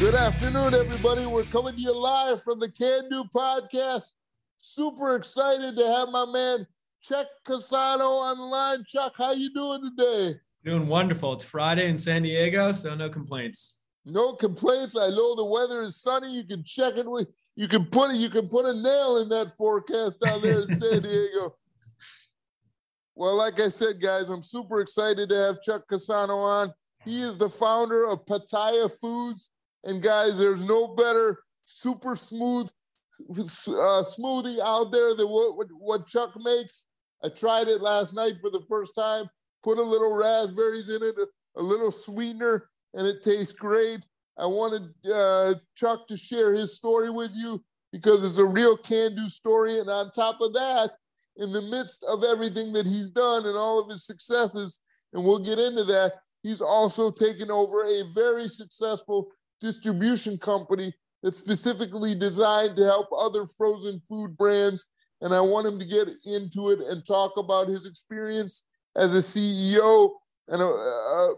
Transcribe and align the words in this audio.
Good 0.00 0.14
afternoon, 0.14 0.72
everybody. 0.72 1.26
We're 1.26 1.44
coming 1.44 1.76
to 1.76 1.80
you 1.82 1.94
live 1.94 2.42
from 2.42 2.58
the 2.58 2.70
Can 2.70 3.10
Do 3.10 3.22
podcast. 3.24 4.14
Super 4.60 5.14
excited 5.14 5.76
to 5.76 5.86
have 5.92 6.08
my 6.08 6.24
man 6.32 6.66
Chuck 7.02 7.26
Casano 7.46 8.22
on 8.22 8.38
the 8.38 8.44
line. 8.44 8.82
Chuck, 8.86 9.12
how 9.18 9.32
you 9.32 9.52
doing 9.52 9.82
today? 9.84 10.40
Doing 10.64 10.86
wonderful. 10.86 11.34
It's 11.34 11.44
Friday 11.44 11.86
in 11.86 11.98
San 11.98 12.22
Diego, 12.22 12.72
so 12.72 12.94
no 12.94 13.10
complaints. 13.10 13.80
No 14.06 14.32
complaints. 14.32 14.96
I 14.96 15.10
know 15.10 15.36
the 15.36 15.44
weather 15.44 15.82
is 15.82 16.00
sunny. 16.00 16.34
You 16.34 16.44
can 16.44 16.64
check 16.64 16.96
it 16.96 17.04
with 17.04 17.34
you 17.54 17.68
can 17.68 17.84
put 17.84 18.10
it, 18.10 18.16
you 18.16 18.30
can 18.30 18.48
put 18.48 18.64
a 18.64 18.72
nail 18.72 19.18
in 19.18 19.28
that 19.28 19.54
forecast 19.58 20.22
down 20.22 20.40
there 20.40 20.62
in 20.62 20.78
San 20.78 21.02
Diego. 21.02 21.56
Well, 23.14 23.36
like 23.36 23.60
I 23.60 23.68
said, 23.68 24.00
guys, 24.00 24.30
I'm 24.30 24.42
super 24.42 24.80
excited 24.80 25.28
to 25.28 25.36
have 25.36 25.60
Chuck 25.60 25.82
Casano 25.90 26.38
on. 26.38 26.72
He 27.04 27.20
is 27.20 27.36
the 27.36 27.50
founder 27.50 28.08
of 28.08 28.24
Pitaya 28.24 28.90
Foods. 28.98 29.50
And 29.84 30.02
guys, 30.02 30.38
there's 30.38 30.66
no 30.66 30.88
better 30.88 31.42
super 31.64 32.16
smooth 32.16 32.70
uh, 33.28 34.04
smoothie 34.04 34.60
out 34.60 34.92
there 34.92 35.14
than 35.14 35.28
what, 35.28 35.56
what, 35.56 35.66
what 35.72 36.06
Chuck 36.06 36.30
makes. 36.38 36.86
I 37.22 37.28
tried 37.28 37.68
it 37.68 37.80
last 37.80 38.14
night 38.14 38.34
for 38.40 38.50
the 38.50 38.64
first 38.68 38.94
time. 38.94 39.26
Put 39.62 39.78
a 39.78 39.82
little 39.82 40.14
raspberries 40.14 40.88
in 40.88 41.02
it, 41.02 41.14
a, 41.56 41.62
little 41.62 41.90
sweetener, 41.90 42.68
and 42.94 43.06
it 43.06 43.22
tastes 43.22 43.52
great. 43.52 44.00
I 44.38 44.46
wanted 44.46 44.94
uh, 45.12 45.54
Chuck 45.74 46.06
to 46.08 46.16
share 46.16 46.54
his 46.54 46.76
story 46.76 47.10
with 47.10 47.32
you 47.34 47.62
because 47.92 48.24
it's 48.24 48.38
a 48.38 48.44
real 48.44 48.76
can 48.76 49.14
do 49.14 49.28
story. 49.28 49.78
And 49.80 49.90
on 49.90 50.10
top 50.12 50.40
of 50.40 50.54
that, 50.54 50.92
in 51.36 51.52
the 51.52 51.62
midst 51.62 52.04
of 52.04 52.24
everything 52.24 52.72
that 52.72 52.86
he's 52.86 53.10
done 53.10 53.44
and 53.44 53.56
all 53.56 53.80
of 53.80 53.90
his 53.90 54.06
successes, 54.06 54.80
and 55.12 55.24
we'll 55.24 55.44
get 55.44 55.58
into 55.58 55.84
that, 55.84 56.12
he's 56.42 56.62
also 56.62 57.10
taken 57.10 57.50
over 57.50 57.84
a 57.84 58.04
very 58.14 58.48
successful 58.48 59.28
distribution 59.60 60.38
company 60.38 60.92
that's 61.22 61.38
specifically 61.38 62.14
designed 62.14 62.76
to 62.76 62.84
help 62.84 63.08
other 63.16 63.46
frozen 63.46 64.00
food 64.08 64.36
brands. 64.36 64.86
And 65.20 65.34
I 65.34 65.40
want 65.40 65.66
him 65.66 65.78
to 65.78 65.84
get 65.84 66.08
into 66.24 66.70
it 66.70 66.80
and 66.80 67.04
talk 67.06 67.36
about 67.36 67.68
his 67.68 67.86
experience 67.86 68.64
as 68.96 69.14
a 69.14 69.18
CEO 69.18 70.10
and 70.48 70.60
a, 70.60 70.64
a, 70.64 71.34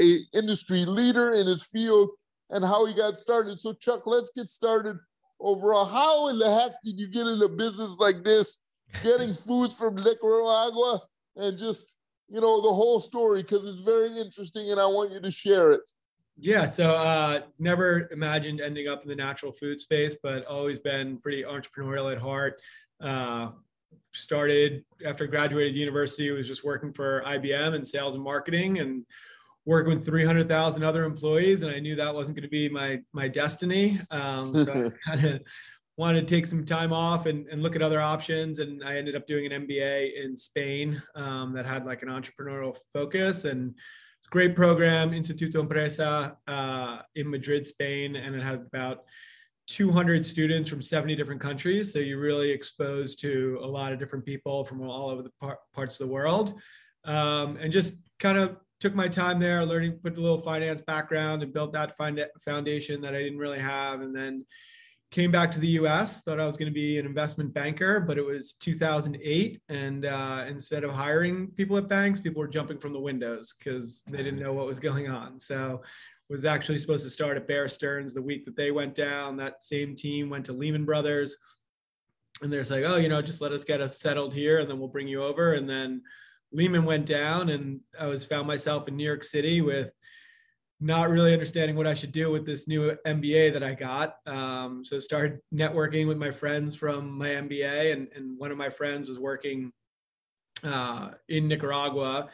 a 0.00 0.18
industry 0.34 0.84
leader 0.84 1.32
in 1.32 1.46
his 1.46 1.66
field 1.66 2.10
and 2.50 2.62
how 2.62 2.84
he 2.86 2.94
got 2.94 3.16
started. 3.16 3.58
So, 3.58 3.72
Chuck, 3.72 4.02
let's 4.06 4.30
get 4.34 4.48
started 4.48 4.96
overall. 5.40 5.86
How 5.86 6.28
in 6.28 6.38
the 6.38 6.54
heck 6.54 6.72
did 6.84 7.00
you 7.00 7.08
get 7.08 7.26
into 7.26 7.48
business 7.48 7.96
like 7.98 8.22
this, 8.22 8.60
getting 9.02 9.32
foods 9.46 9.76
from 9.76 9.96
Nicaragua 9.96 11.00
and 11.36 11.58
just, 11.58 11.96
you 12.28 12.40
know, 12.40 12.60
the 12.60 12.68
whole 12.68 13.00
story? 13.00 13.42
Because 13.42 13.64
it's 13.64 13.82
very 13.82 14.16
interesting 14.18 14.70
and 14.70 14.78
I 14.78 14.86
want 14.86 15.10
you 15.10 15.20
to 15.20 15.30
share 15.30 15.72
it. 15.72 15.90
Yeah, 16.38 16.66
so 16.66 16.90
uh, 16.92 17.42
never 17.58 18.08
imagined 18.10 18.60
ending 18.60 18.88
up 18.88 19.02
in 19.02 19.08
the 19.08 19.16
natural 19.16 19.52
food 19.52 19.80
space, 19.80 20.16
but 20.22 20.44
always 20.46 20.80
been 20.80 21.18
pretty 21.18 21.42
entrepreneurial 21.42 22.10
at 22.10 22.18
heart. 22.18 22.60
Uh, 23.00 23.50
started 24.14 24.84
after 25.04 25.26
graduated 25.26 25.76
university, 25.76 26.30
was 26.30 26.46
just 26.46 26.64
working 26.64 26.92
for 26.92 27.22
IBM 27.26 27.74
in 27.74 27.84
sales 27.84 28.14
and 28.14 28.24
marketing 28.24 28.78
and 28.78 29.04
working 29.64 29.94
with 29.94 30.04
300,000 30.04 30.82
other 30.82 31.04
employees. 31.04 31.62
And 31.62 31.74
I 31.74 31.78
knew 31.78 31.94
that 31.96 32.14
wasn't 32.14 32.36
going 32.36 32.42
to 32.42 32.48
be 32.48 32.68
my, 32.68 33.00
my 33.12 33.28
destiny. 33.28 33.98
Um, 34.10 34.54
so 34.54 34.72
I 35.06 35.10
kind 35.10 35.24
of 35.24 35.42
wanted 35.96 36.26
to 36.26 36.34
take 36.34 36.46
some 36.46 36.64
time 36.64 36.92
off 36.92 37.26
and, 37.26 37.46
and 37.48 37.62
look 37.62 37.76
at 37.76 37.82
other 37.82 38.00
options. 38.00 38.58
And 38.58 38.82
I 38.84 38.96
ended 38.96 39.14
up 39.14 39.26
doing 39.26 39.50
an 39.50 39.66
MBA 39.66 40.24
in 40.24 40.36
Spain 40.36 41.00
um, 41.14 41.52
that 41.52 41.66
had 41.66 41.86
like 41.86 42.02
an 42.02 42.08
entrepreneurial 42.08 42.76
focus 42.92 43.44
and 43.44 43.74
great 44.32 44.56
program, 44.56 45.10
Instituto 45.10 45.56
Empresa 45.56 46.38
uh, 46.48 47.02
in 47.16 47.30
Madrid, 47.30 47.66
Spain. 47.66 48.16
And 48.16 48.34
it 48.34 48.42
had 48.42 48.54
about 48.54 49.04
200 49.66 50.24
students 50.24 50.70
from 50.70 50.80
70 50.80 51.14
different 51.16 51.38
countries. 51.40 51.92
So 51.92 51.98
you're 51.98 52.18
really 52.18 52.50
exposed 52.50 53.20
to 53.20 53.60
a 53.62 53.66
lot 53.66 53.92
of 53.92 53.98
different 53.98 54.24
people 54.24 54.64
from 54.64 54.80
all 54.80 55.10
over 55.10 55.22
the 55.22 55.32
par- 55.38 55.58
parts 55.74 56.00
of 56.00 56.08
the 56.08 56.12
world. 56.12 56.54
Um, 57.04 57.58
and 57.60 57.70
just 57.70 58.02
kind 58.20 58.38
of 58.38 58.56
took 58.80 58.94
my 58.94 59.06
time 59.06 59.38
there, 59.38 59.66
learning, 59.66 59.98
put 60.02 60.16
a 60.16 60.20
little 60.20 60.40
finance 60.40 60.80
background 60.80 61.42
and 61.42 61.52
built 61.52 61.74
that 61.74 61.94
foundation 62.42 63.02
that 63.02 63.14
I 63.14 63.18
didn't 63.18 63.38
really 63.38 63.60
have. 63.60 64.00
And 64.00 64.16
then 64.16 64.46
came 65.12 65.30
back 65.30 65.52
to 65.52 65.60
the 65.60 65.68
US, 65.68 66.22
thought 66.22 66.40
I 66.40 66.46
was 66.46 66.56
going 66.56 66.70
to 66.70 66.74
be 66.74 66.98
an 66.98 67.04
investment 67.04 67.52
banker, 67.52 68.00
but 68.00 68.16
it 68.16 68.24
was 68.24 68.54
2008. 68.54 69.60
And 69.68 70.06
uh, 70.06 70.46
instead 70.48 70.84
of 70.84 70.90
hiring 70.90 71.48
people 71.48 71.76
at 71.76 71.88
banks, 71.88 72.18
people 72.18 72.40
were 72.40 72.48
jumping 72.48 72.78
from 72.78 72.94
the 72.94 72.98
windows 72.98 73.54
because 73.56 74.02
they 74.08 74.22
didn't 74.22 74.40
know 74.40 74.54
what 74.54 74.66
was 74.66 74.80
going 74.80 75.10
on. 75.10 75.38
So 75.38 75.82
was 76.30 76.46
actually 76.46 76.78
supposed 76.78 77.04
to 77.04 77.10
start 77.10 77.36
at 77.36 77.46
Bear 77.46 77.68
Stearns 77.68 78.14
the 78.14 78.22
week 78.22 78.46
that 78.46 78.56
they 78.56 78.70
went 78.70 78.94
down. 78.94 79.36
That 79.36 79.62
same 79.62 79.94
team 79.94 80.30
went 80.30 80.46
to 80.46 80.54
Lehman 80.54 80.86
Brothers. 80.86 81.36
And 82.40 82.50
they're 82.50 82.64
like, 82.64 82.84
oh, 82.86 82.96
you 82.96 83.10
know, 83.10 83.20
just 83.20 83.42
let 83.42 83.52
us 83.52 83.64
get 83.64 83.82
us 83.82 84.00
settled 84.00 84.32
here 84.32 84.60
and 84.60 84.68
then 84.68 84.78
we'll 84.78 84.88
bring 84.88 85.06
you 85.06 85.22
over. 85.22 85.52
And 85.52 85.68
then 85.68 86.00
Lehman 86.52 86.86
went 86.86 87.04
down 87.04 87.50
and 87.50 87.80
I 88.00 88.06
was 88.06 88.24
found 88.24 88.46
myself 88.46 88.88
in 88.88 88.96
New 88.96 89.04
York 89.04 89.24
City 89.24 89.60
with 89.60 89.90
not 90.82 91.10
really 91.10 91.32
understanding 91.32 91.76
what 91.76 91.86
I 91.86 91.94
should 91.94 92.12
do 92.12 92.30
with 92.30 92.44
this 92.44 92.66
new 92.66 92.96
MBA 93.06 93.52
that 93.52 93.62
I 93.62 93.72
got. 93.72 94.16
Um, 94.26 94.84
so 94.84 94.98
started 94.98 95.38
networking 95.54 96.08
with 96.08 96.18
my 96.18 96.30
friends 96.30 96.74
from 96.74 97.16
my 97.16 97.28
MBA 97.28 97.92
and, 97.92 98.08
and 98.16 98.36
one 98.36 98.50
of 98.50 98.58
my 98.58 98.68
friends 98.68 99.08
was 99.08 99.18
working 99.18 99.72
uh, 100.64 101.10
in 101.28 101.46
Nicaragua 101.46 102.28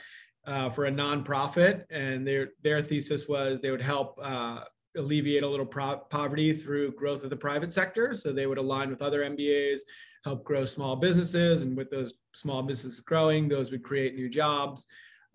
uh, 0.47 0.71
for 0.71 0.87
a 0.87 0.91
nonprofit, 0.91 1.85
and 1.91 2.27
their 2.27 2.51
their 2.63 2.83
thesis 2.83 3.29
was 3.29 3.61
they 3.61 3.71
would 3.71 3.83
help 3.83 4.19
uh, 4.23 4.61
alleviate 4.97 5.43
a 5.43 5.49
little 5.49 5.67
pro- 5.67 5.99
poverty 5.99 6.55
through 6.55 6.93
growth 6.93 7.23
of 7.23 7.31
the 7.31 7.37
private 7.37 7.73
sector. 7.73 8.15
So 8.15 8.33
they 8.33 8.47
would 8.47 8.59
align 8.59 8.89
with 8.89 9.03
other 9.03 9.23
MBAs, 9.25 9.81
help 10.25 10.45
grow 10.45 10.65
small 10.65 10.97
businesses, 10.97 11.63
and 11.63 11.77
with 11.77 11.91
those 11.91 12.15
small 12.35 12.63
businesses 12.63 13.01
growing, 13.01 13.49
those 13.49 13.71
would 13.71 13.83
create 13.83 14.15
new 14.15 14.29
jobs. 14.29 14.87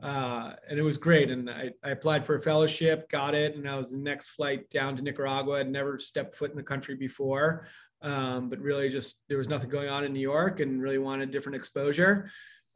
Uh, 0.01 0.53
and 0.69 0.77
it 0.77 0.81
was 0.81 0.97
great. 0.97 1.29
And 1.29 1.49
I, 1.49 1.71
I, 1.83 1.91
applied 1.91 2.25
for 2.25 2.35
a 2.35 2.41
fellowship, 2.41 3.09
got 3.09 3.33
it, 3.33 3.55
and 3.55 3.69
I 3.69 3.77
was 3.77 3.91
the 3.91 3.97
next 3.97 4.29
flight 4.29 4.69
down 4.69 4.95
to 4.97 5.01
Nicaragua. 5.01 5.59
I'd 5.59 5.69
never 5.69 5.97
stepped 5.97 6.35
foot 6.35 6.51
in 6.51 6.57
the 6.57 6.63
country 6.63 6.95
before, 6.95 7.67
um, 8.01 8.49
but 8.49 8.59
really 8.59 8.89
just 8.89 9.23
there 9.29 9.37
was 9.37 9.47
nothing 9.47 9.69
going 9.69 9.89
on 9.89 10.03
in 10.03 10.11
New 10.11 10.19
York, 10.19 10.59
and 10.59 10.81
really 10.81 10.97
wanted 10.97 11.31
different 11.31 11.55
exposure. 11.55 12.29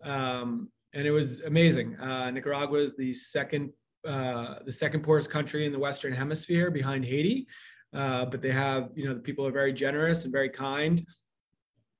Um, 0.03 0.69
and 0.93 1.05
it 1.05 1.11
was 1.11 1.41
amazing. 1.41 1.95
Uh, 1.97 2.31
Nicaragua 2.31 2.79
is 2.79 2.95
the 2.95 3.13
second 3.13 3.71
uh, 4.05 4.59
the 4.65 4.71
second 4.71 5.01
poorest 5.01 5.29
country 5.29 5.65
in 5.65 5.73
the 5.73 5.79
Western 5.79 6.13
Hemisphere 6.13 6.71
behind 6.71 7.03
Haiti, 7.03 7.45
uh, 7.93 8.23
but 8.25 8.41
they 8.41 8.51
have 8.51 8.89
you 8.95 9.05
know 9.05 9.13
the 9.13 9.19
people 9.19 9.45
are 9.45 9.51
very 9.51 9.73
generous 9.73 10.23
and 10.23 10.31
very 10.31 10.49
kind. 10.49 11.05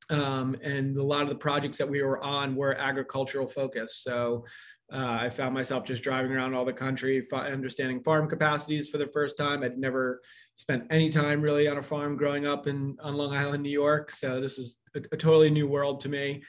Um, 0.10 0.56
and 0.64 0.96
a 0.98 1.04
lot 1.04 1.24
of 1.24 1.30
the 1.30 1.36
projects 1.36 1.78
that 1.78 1.90
we 1.90 2.02
were 2.02 2.24
on 2.24 2.56
were 2.56 2.76
agricultural 2.76 3.48
focused. 3.48 4.04
So 4.04 4.46
uh, 4.92 5.18
I 5.20 5.30
found 5.30 5.54
myself 5.54 5.84
just 5.84 6.02
driving 6.02 6.32
around 6.32 6.54
all 6.54 6.64
the 6.64 6.72
country, 6.72 7.28
understanding 7.34 8.02
farm 8.02 8.30
capacities 8.30 8.88
for 8.88 8.98
the 8.98 9.08
first 9.08 9.38
time. 9.38 9.64
I'd 9.64 9.78
never 9.78 10.22
spent 10.56 10.86
any 10.90 11.10
time 11.10 11.42
really 11.42 11.68
on 11.68 11.78
a 11.78 11.84
farm 11.84 12.16
growing 12.16 12.48
up 12.48 12.68
in 12.68 12.96
on 13.02 13.16
Long 13.16 13.36
Island, 13.36 13.64
New 13.64 13.70
York. 13.70 14.12
So 14.12 14.40
this 14.40 14.58
is 14.58 14.78
a, 14.96 15.02
a 15.12 15.18
totally 15.18 15.50
new 15.50 15.68
world 15.68 16.00
to 16.02 16.10
me. 16.10 16.42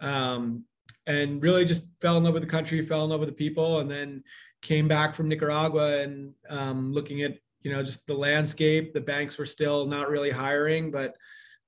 Um, 0.00 0.64
and 1.06 1.42
really 1.42 1.64
just 1.64 1.82
fell 2.00 2.18
in 2.18 2.24
love 2.24 2.34
with 2.34 2.42
the 2.42 2.48
country, 2.48 2.84
fell 2.84 3.04
in 3.04 3.10
love 3.10 3.20
with 3.20 3.28
the 3.28 3.34
people, 3.34 3.78
and 3.80 3.90
then 3.90 4.22
came 4.60 4.88
back 4.88 5.14
from 5.14 5.28
Nicaragua 5.28 6.00
and 6.00 6.32
um, 6.50 6.92
looking 6.92 7.22
at 7.22 7.38
you 7.62 7.72
know 7.72 7.82
just 7.82 8.06
the 8.06 8.14
landscape. 8.14 8.92
The 8.92 9.00
banks 9.00 9.38
were 9.38 9.46
still 9.46 9.86
not 9.86 10.10
really 10.10 10.30
hiring, 10.30 10.90
but 10.90 11.16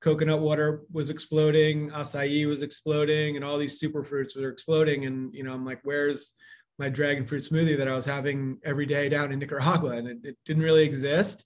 coconut 0.01 0.41
water 0.41 0.83
was 0.93 1.11
exploding, 1.11 1.91
acai 1.91 2.47
was 2.47 2.63
exploding, 2.63 3.37
and 3.37 3.45
all 3.45 3.59
these 3.59 3.81
superfruits 3.81 4.37
were 4.37 4.49
exploding. 4.49 5.07
And 5.07 5.35
you 5.35 5.43
know, 5.43 5.53
I'm 5.53 5.65
like, 5.65 5.81
where's 5.83 6.35
my 6.79 6.89
dragon 6.89 7.25
fruit 7.25 7.43
smoothie 7.43 7.77
that 7.77 7.89
I 7.89 7.95
was 7.95 8.05
having 8.05 8.59
every 8.65 8.87
day 8.87 9.09
down 9.09 9.33
in 9.33 9.39
Nicaragua, 9.39 9.97
and 9.97 10.09
it, 10.09 10.19
it 10.23 10.37
didn't 10.45 10.63
really 10.63 10.85
exist. 10.85 11.45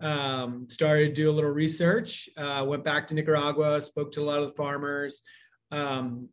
Um, 0.00 0.66
started 0.70 1.08
to 1.08 1.14
do 1.14 1.30
a 1.30 1.32
little 1.32 1.50
research. 1.50 2.28
Uh, 2.36 2.64
went 2.66 2.84
back 2.84 3.06
to 3.08 3.14
Nicaragua, 3.14 3.80
spoke 3.82 4.12
to 4.12 4.22
a 4.22 4.24
lot 4.24 4.38
of 4.38 4.46
the 4.46 4.54
farmers. 4.54 5.22
Um, 5.70 6.30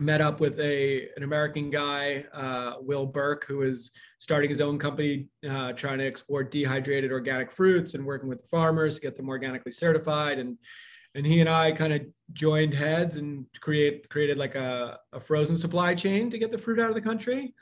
met 0.00 0.20
up 0.20 0.40
with 0.40 0.58
a 0.58 1.08
an 1.16 1.22
American 1.22 1.70
guy, 1.70 2.24
uh, 2.32 2.74
Will 2.80 3.06
Burke, 3.06 3.44
who 3.46 3.62
is 3.62 3.92
starting 4.18 4.50
his 4.50 4.60
own 4.60 4.78
company, 4.78 5.28
uh, 5.48 5.72
trying 5.72 5.98
to 5.98 6.06
export 6.06 6.50
dehydrated 6.50 7.12
organic 7.12 7.52
fruits 7.52 7.94
and 7.94 8.04
working 8.04 8.28
with 8.28 8.44
farmers 8.50 8.96
to 8.96 9.00
get 9.00 9.16
them 9.16 9.28
organically 9.28 9.72
certified. 9.72 10.38
And 10.38 10.58
and 11.14 11.24
he 11.24 11.40
and 11.40 11.48
I 11.48 11.70
kind 11.72 11.92
of 11.92 12.02
joined 12.32 12.74
heads 12.74 13.16
and 13.16 13.46
create 13.60 14.08
created 14.08 14.36
like 14.36 14.56
a, 14.56 14.98
a 15.12 15.20
frozen 15.20 15.56
supply 15.56 15.94
chain 15.94 16.28
to 16.30 16.38
get 16.38 16.50
the 16.50 16.58
fruit 16.58 16.80
out 16.80 16.88
of 16.88 16.94
the 16.94 17.00
country. 17.00 17.54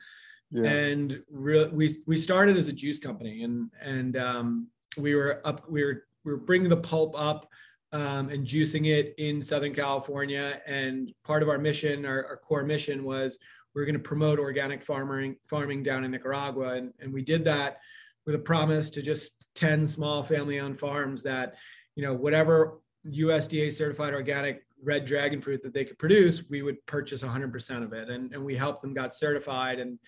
Yeah. 0.51 0.71
And 0.71 1.23
re- 1.31 1.69
we 1.69 1.99
we 2.07 2.17
started 2.17 2.57
as 2.57 2.69
a 2.69 2.73
juice 2.73 2.99
company, 2.99 3.43
and 3.43 3.71
and 3.81 4.17
um, 4.17 4.69
we 4.97 5.15
were 5.15 5.41
up 5.45 5.71
we 5.71 5.85
were 5.85 6.05
we 6.25 6.33
were 6.33 6.39
bringing 6.39 6.69
the 6.69 6.77
pulp 6.77 7.15
up 7.17 7.49
um, 7.93 8.31
and 8.31 8.47
juicing 8.47 8.87
it 8.87 9.15
in 9.19 9.43
Southern 9.43 9.75
California. 9.75 10.61
And 10.67 11.13
part 11.25 11.43
of 11.43 11.49
our 11.49 11.59
mission, 11.59 12.07
our, 12.07 12.27
our 12.27 12.37
core 12.37 12.65
mission 12.65 13.05
was 13.05 13.39
we 13.75 13.83
are 13.83 13.85
going 13.85 13.95
to 13.95 14.01
promote 14.01 14.39
organic 14.39 14.83
farming, 14.83 15.37
farming 15.49 15.83
down 15.83 16.05
in 16.05 16.11
Nicaragua. 16.11 16.75
And, 16.75 16.93
and 17.01 17.13
we 17.13 17.23
did 17.23 17.45
that 17.45 17.81
with 18.27 18.35
a 18.35 18.39
promise 18.39 18.91
to 18.91 19.03
just 19.03 19.47
10 19.55 19.87
small 19.87 20.23
family 20.23 20.61
owned 20.61 20.79
farms 20.79 21.23
that, 21.23 21.55
you 21.97 22.03
know, 22.05 22.15
whatever 22.15 22.79
USDA 23.07 23.73
certified 23.73 24.15
organic 24.15 24.63
red 24.83 25.05
dragon 25.05 25.41
fruit 25.41 25.63
that 25.63 25.73
they 25.73 25.85
could 25.85 25.99
produce, 25.99 26.49
we 26.49 26.63
would 26.63 26.85
purchase 26.87 27.23
100% 27.23 27.83
of 27.83 27.93
it. 27.93 28.09
And, 28.09 28.33
and 28.33 28.45
we 28.45 28.57
helped 28.57 28.83
them 28.83 28.95
got 28.95 29.15
certified. 29.15 29.79
And, 29.79 29.99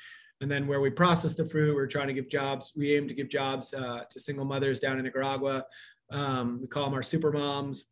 and 0.41 0.51
then 0.51 0.67
where 0.67 0.81
we 0.81 0.91
process 0.91 1.35
the 1.35 1.49
fruit, 1.49 1.75
we're 1.75 1.87
trying 1.87 2.09
to 2.09 2.13
give 2.13 2.29
jobs. 2.29 2.73
We 2.77 2.97
aim 2.97 3.09
to 3.09 3.15
give 3.15 3.29
jobs 3.29 3.73
uh, 3.73 4.01
to 4.11 4.21
single 4.21 4.45
mothers 4.45 4.81
down 4.81 4.99
in 4.99 5.05
Nicaragua. 5.05 5.65
Um, 6.11 6.61
we 6.61 6.67
call 6.67 6.85
them 6.85 6.95
our 6.95 7.03
super 7.03 7.33
moms. 7.33 7.85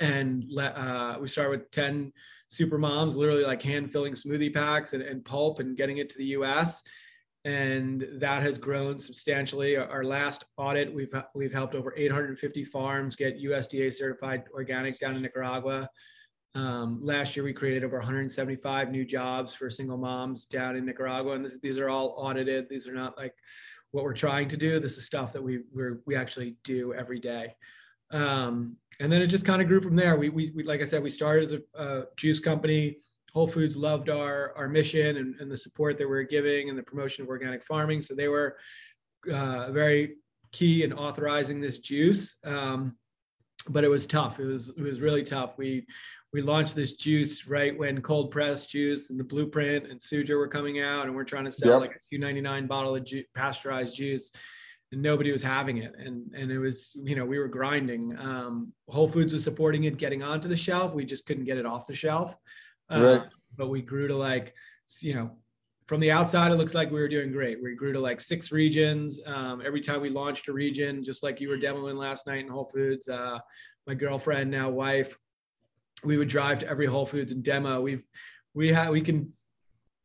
And 0.00 0.44
uh, 0.58 1.18
we 1.20 1.28
start 1.28 1.50
with 1.50 1.70
10 1.70 2.12
super 2.48 2.78
moms, 2.78 3.14
literally 3.14 3.44
like 3.44 3.62
hand 3.62 3.92
filling 3.92 4.14
smoothie 4.14 4.52
packs 4.52 4.94
and, 4.94 5.02
and 5.02 5.24
pulp 5.24 5.60
and 5.60 5.76
getting 5.76 5.98
it 5.98 6.10
to 6.10 6.18
the 6.18 6.26
US 6.26 6.82
and 7.44 8.06
that 8.14 8.42
has 8.42 8.56
grown 8.56 8.98
substantially. 8.98 9.76
Our 9.76 10.04
last 10.04 10.44
audit, 10.56 10.92
we've 10.92 11.12
we've 11.34 11.52
helped 11.52 11.74
over 11.74 11.92
850 11.96 12.64
farms 12.64 13.16
get 13.16 13.42
USDA 13.42 13.92
certified 13.92 14.44
organic 14.54 15.00
down 15.00 15.16
in 15.16 15.22
Nicaragua. 15.22 15.88
Um, 16.54 17.00
last 17.02 17.34
year, 17.34 17.44
we 17.44 17.52
created 17.52 17.82
over 17.82 17.96
175 17.96 18.90
new 18.90 19.04
jobs 19.04 19.54
for 19.54 19.70
single 19.70 19.96
moms 19.96 20.44
down 20.44 20.76
in 20.76 20.84
Nicaragua, 20.84 21.32
and 21.32 21.44
this, 21.44 21.58
these 21.60 21.78
are 21.78 21.88
all 21.88 22.14
audited. 22.16 22.68
These 22.68 22.86
are 22.86 22.94
not 22.94 23.16
like 23.16 23.34
what 23.92 24.04
we're 24.04 24.14
trying 24.14 24.48
to 24.48 24.56
do. 24.56 24.80
This 24.80 24.98
is 24.98 25.06
stuff 25.06 25.32
that 25.32 25.42
we 25.42 25.60
we 25.74 25.84
we 26.06 26.16
actually 26.16 26.56
do 26.64 26.92
every 26.94 27.20
day. 27.20 27.54
Um, 28.10 28.76
and 29.00 29.10
then 29.10 29.22
it 29.22 29.28
just 29.28 29.46
kind 29.46 29.62
of 29.62 29.68
grew 29.68 29.80
from 29.80 29.96
there. 29.96 30.18
We, 30.18 30.28
we, 30.28 30.52
we, 30.54 30.64
like 30.64 30.82
I 30.82 30.84
said, 30.84 31.02
we 31.02 31.08
started 31.08 31.44
as 31.44 31.52
a, 31.54 31.60
a 31.82 32.04
juice 32.16 32.40
company 32.40 32.98
Whole 33.32 33.46
Foods 33.46 33.76
loved 33.76 34.10
our 34.10 34.52
our 34.56 34.68
mission 34.68 35.16
and, 35.16 35.34
and 35.40 35.50
the 35.50 35.56
support 35.56 35.96
that 35.98 36.08
we 36.08 36.16
are 36.16 36.22
giving 36.22 36.68
and 36.68 36.78
the 36.78 36.82
promotion 36.82 37.22
of 37.22 37.28
organic 37.28 37.64
farming. 37.64 38.02
So 38.02 38.14
they 38.14 38.28
were 38.28 38.56
uh, 39.32 39.72
very 39.72 40.16
key 40.52 40.84
in 40.84 40.92
authorizing 40.92 41.60
this 41.60 41.78
juice. 41.78 42.36
Um, 42.44 42.96
but 43.68 43.84
it 43.84 43.88
was 43.88 44.06
tough. 44.06 44.38
It 44.38 44.44
was 44.44 44.70
it 44.76 44.82
was 44.82 45.00
really 45.00 45.22
tough. 45.22 45.56
We 45.56 45.86
we 46.32 46.40
launched 46.40 46.74
this 46.74 46.92
juice 46.92 47.46
right 47.46 47.76
when 47.76 48.00
cold 48.00 48.30
press 48.30 48.66
juice 48.66 49.10
and 49.10 49.20
the 49.20 49.24
blueprint 49.24 49.90
and 49.90 50.00
Suja 50.00 50.30
were 50.30 50.48
coming 50.48 50.80
out, 50.80 51.06
and 51.06 51.14
we're 51.14 51.24
trying 51.24 51.44
to 51.44 51.52
sell 51.52 51.72
yep. 51.72 51.80
like 51.80 51.96
a 51.96 52.00
two 52.08 52.18
ninety 52.18 52.40
nine 52.40 52.66
bottle 52.66 52.96
of 52.96 53.04
ju- 53.04 53.24
pasteurized 53.34 53.94
juice, 53.94 54.32
and 54.92 55.02
nobody 55.02 55.30
was 55.30 55.42
having 55.42 55.78
it. 55.78 55.92
And 55.98 56.32
and 56.34 56.50
it 56.50 56.58
was 56.58 56.96
you 57.02 57.16
know 57.16 57.26
we 57.26 57.38
were 57.38 57.48
grinding. 57.48 58.16
Um, 58.18 58.72
Whole 58.88 59.08
Foods 59.08 59.32
was 59.32 59.44
supporting 59.44 59.84
it, 59.84 59.98
getting 59.98 60.22
onto 60.22 60.48
the 60.48 60.56
shelf. 60.56 60.94
We 60.94 61.04
just 61.04 61.26
couldn't 61.26 61.44
get 61.44 61.58
it 61.58 61.66
off 61.66 61.86
the 61.86 61.94
shelf. 61.94 62.34
Right. 62.90 63.00
Uh, 63.00 63.24
but 63.56 63.68
we 63.68 63.82
grew 63.82 64.08
to 64.08 64.16
like, 64.16 64.54
you 65.00 65.14
know, 65.14 65.30
from 65.86 66.00
the 66.00 66.10
outside, 66.10 66.52
it 66.52 66.56
looks 66.56 66.74
like 66.74 66.90
we 66.90 67.00
were 67.00 67.08
doing 67.08 67.32
great. 67.32 67.62
We 67.62 67.74
grew 67.74 67.92
to 67.92 68.00
like 68.00 68.20
six 68.20 68.50
regions. 68.52 69.20
Um, 69.26 69.62
every 69.64 69.80
time 69.80 70.00
we 70.00 70.08
launched 70.08 70.48
a 70.48 70.52
region, 70.52 71.04
just 71.04 71.22
like 71.22 71.40
you 71.40 71.48
were 71.48 71.58
demoing 71.58 71.96
last 71.96 72.26
night 72.26 72.40
in 72.40 72.48
Whole 72.48 72.70
Foods, 72.72 73.08
uh, 73.08 73.38
my 73.86 73.94
girlfriend, 73.94 74.50
now 74.50 74.70
wife, 74.70 75.16
we 76.04 76.16
would 76.16 76.28
drive 76.28 76.58
to 76.58 76.68
every 76.68 76.86
Whole 76.86 77.06
Foods 77.06 77.32
and 77.32 77.42
demo. 77.42 77.80
We've, 77.80 78.02
we 78.54 78.72
have, 78.72 78.90
we 78.90 79.00
can 79.00 79.32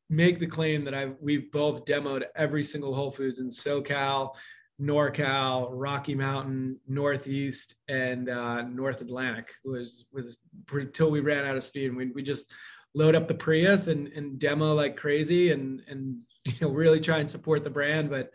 make 0.09 0.39
the 0.39 0.47
claim 0.47 0.83
that 0.85 0.93
I've, 0.93 1.15
we've 1.19 1.51
both 1.51 1.85
demoed 1.85 2.23
every 2.35 2.63
single 2.63 2.93
Whole 2.93 3.11
Foods 3.11 3.39
in 3.39 3.47
SoCal, 3.47 4.35
NorCal, 4.81 5.69
Rocky 5.71 6.13
Mountain, 6.13 6.79
Northeast, 6.87 7.75
and 7.87 8.29
uh, 8.29 8.61
North 8.61 9.01
Atlantic 9.01 9.51
was 9.65 10.05
was 10.11 10.37
until 10.71 11.09
we 11.09 11.19
ran 11.19 11.45
out 11.45 11.57
of 11.57 11.63
steam. 11.63 11.95
We 11.95 12.11
we 12.11 12.21
just 12.21 12.53
load 12.93 13.15
up 13.15 13.27
the 13.27 13.33
Prius 13.33 13.87
and, 13.87 14.07
and 14.09 14.39
demo 14.39 14.73
like 14.73 14.95
crazy 14.95 15.51
and 15.51 15.81
and 15.87 16.21
you 16.45 16.53
know 16.61 16.69
really 16.69 16.99
try 16.99 17.17
and 17.17 17.29
support 17.29 17.63
the 17.63 17.69
brand. 17.71 18.09
But 18.09 18.29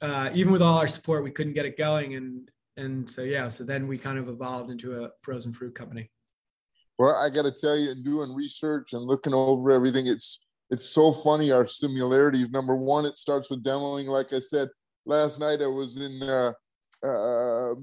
uh, 0.00 0.30
even 0.32 0.52
with 0.52 0.62
all 0.62 0.78
our 0.78 0.88
support, 0.88 1.22
we 1.22 1.30
couldn't 1.30 1.54
get 1.54 1.66
it 1.66 1.76
going. 1.76 2.14
And 2.14 2.50
and 2.78 3.10
so 3.10 3.22
yeah, 3.22 3.48
so 3.50 3.64
then 3.64 3.86
we 3.86 3.98
kind 3.98 4.18
of 4.18 4.28
evolved 4.28 4.70
into 4.70 5.04
a 5.04 5.10
frozen 5.22 5.52
fruit 5.52 5.74
company. 5.74 6.10
Well, 6.98 7.14
I 7.14 7.30
got 7.30 7.44
to 7.44 7.52
tell 7.52 7.76
you, 7.76 7.90
in 7.92 8.02
doing 8.02 8.34
research 8.34 8.92
and 8.92 9.02
looking 9.02 9.32
over 9.32 9.70
everything, 9.70 10.06
it's 10.06 10.40
it's 10.70 10.90
so 10.90 11.12
funny 11.12 11.50
our 11.50 11.66
similarities. 11.66 12.50
Number 12.50 12.76
one, 12.76 13.06
it 13.06 13.16
starts 13.16 13.50
with 13.50 13.64
demoing, 13.64 14.06
like 14.06 14.32
I 14.32 14.40
said 14.40 14.68
last 15.06 15.40
night. 15.40 15.62
I 15.62 15.66
was 15.66 15.96
in 15.96 16.22
uh, 16.22 16.52
uh, 17.02 17.74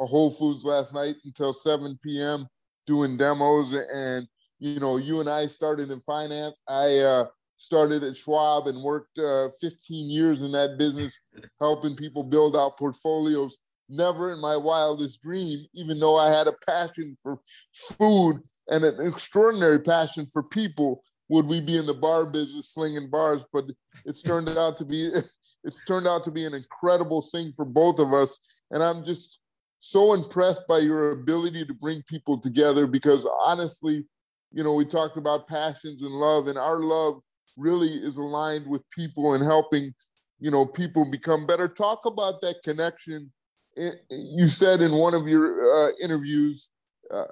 a 0.00 0.06
Whole 0.06 0.30
Foods 0.30 0.64
last 0.64 0.94
night 0.94 1.16
until 1.24 1.52
7 1.52 1.98
p.m. 2.02 2.46
doing 2.86 3.16
demos. 3.16 3.74
And, 3.74 4.26
you 4.58 4.80
know, 4.80 4.96
you 4.96 5.20
and 5.20 5.28
I 5.28 5.46
started 5.46 5.90
in 5.90 6.00
finance. 6.00 6.62
I 6.68 7.00
uh, 7.00 7.26
started 7.56 8.02
at 8.02 8.16
Schwab 8.16 8.66
and 8.66 8.82
worked 8.82 9.18
uh, 9.18 9.48
15 9.60 10.08
years 10.08 10.42
in 10.42 10.52
that 10.52 10.78
business, 10.78 11.20
helping 11.60 11.94
people 11.94 12.24
build 12.24 12.56
out 12.56 12.78
portfolios. 12.78 13.58
Never 13.92 14.32
in 14.32 14.40
my 14.40 14.56
wildest 14.56 15.20
dream, 15.20 15.66
even 15.74 16.00
though 16.00 16.18
I 16.18 16.30
had 16.30 16.46
a 16.46 16.54
passion 16.66 17.14
for 17.22 17.38
food 17.74 18.40
and 18.68 18.84
an 18.84 19.06
extraordinary 19.06 19.80
passion 19.80 20.24
for 20.24 20.42
people, 20.44 21.02
would 21.28 21.46
we 21.46 21.60
be 21.60 21.76
in 21.76 21.84
the 21.84 21.92
bar 21.92 22.24
business 22.24 22.72
slinging 22.72 23.10
bars. 23.10 23.44
But 23.52 23.66
it's 24.06 24.22
turned 24.22 24.48
out 24.58 24.78
to 24.78 24.86
be 24.86 25.10
it's 25.64 25.84
turned 25.84 26.06
out 26.06 26.24
to 26.24 26.30
be 26.30 26.46
an 26.46 26.54
incredible 26.54 27.20
thing 27.20 27.52
for 27.52 27.66
both 27.66 27.98
of 27.98 28.14
us. 28.14 28.40
And 28.70 28.82
i'm 28.82 29.04
just 29.04 29.40
so 29.80 30.14
impressed 30.14 30.66
by 30.68 30.78
your 30.78 31.10
ability 31.10 31.64
to 31.66 31.74
bring 31.74 32.02
people 32.08 32.38
together 32.38 32.86
because 32.86 33.26
honestly 33.44 34.04
you 34.52 34.64
know 34.64 34.74
we 34.74 34.84
talked 34.84 35.16
about 35.16 35.48
passions 35.48 36.02
and 36.02 36.12
love 36.12 36.48
and 36.48 36.56
our 36.56 36.80
love 36.80 37.20
really 37.58 37.88
is 37.88 38.16
aligned 38.16 38.66
with 38.66 38.88
people 38.90 39.34
and 39.34 39.44
helping 39.44 39.92
you 40.38 40.50
know 40.50 40.66
people 40.66 41.04
become 41.04 41.46
better. 41.46 41.68
Talk 41.68 42.06
about 42.06 42.40
that 42.42 42.62
connection 42.64 43.30
you 43.76 44.46
said 44.46 44.80
in 44.80 44.92
one 44.92 45.14
of 45.14 45.26
your 45.26 45.88
uh, 45.88 45.92
interviews 46.02 46.70
uh, 47.12 47.24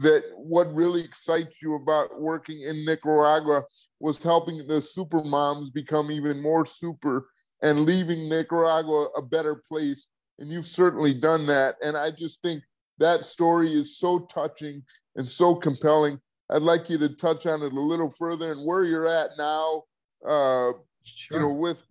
that 0.00 0.24
what 0.36 0.72
really 0.74 1.00
excites 1.00 1.62
you 1.62 1.74
about 1.76 2.20
working 2.20 2.62
in 2.62 2.84
Nicaragua 2.84 3.62
was 4.00 4.22
helping 4.22 4.66
the 4.66 4.80
super 4.82 5.22
moms 5.22 5.70
become 5.70 6.10
even 6.10 6.42
more 6.42 6.66
super 6.66 7.28
and 7.62 7.80
leaving 7.80 8.28
Nicaragua 8.28 9.08
a 9.16 9.22
better 9.22 9.62
place. 9.68 10.08
And 10.38 10.50
you've 10.50 10.66
certainly 10.66 11.14
done 11.14 11.46
that. 11.46 11.76
And 11.82 11.96
I 11.96 12.10
just 12.10 12.42
think 12.42 12.62
that 12.98 13.24
story 13.24 13.68
is 13.68 13.98
so 13.98 14.20
touching 14.20 14.82
and 15.16 15.26
so 15.26 15.54
compelling. 15.54 16.18
I'd 16.50 16.62
like 16.62 16.90
you 16.90 16.98
to 16.98 17.08
touch 17.08 17.46
on 17.46 17.62
it 17.62 17.72
a 17.72 17.80
little 17.80 18.10
further 18.10 18.52
and 18.52 18.66
where 18.66 18.84
you're 18.84 19.06
at 19.06 19.30
now, 19.38 19.84
uh, 20.26 20.72
sure. 21.04 21.30
you 21.30 21.38
know, 21.38 21.54
with 21.54 21.84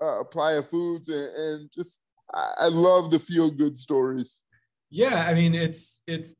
uh, 0.00 0.22
Pitaya 0.32 0.64
Foods 0.64 1.08
and, 1.08 1.34
and 1.36 1.70
just 1.74 2.00
I, 2.34 2.68
love 2.68 3.10
the 3.10 3.18
feel 3.18 3.50
good 3.50 3.76
stories. 3.76 4.42
Yeah, 4.90 5.26
I 5.26 5.34
mean 5.34 5.54
it's 5.54 6.00
it's 6.06 6.34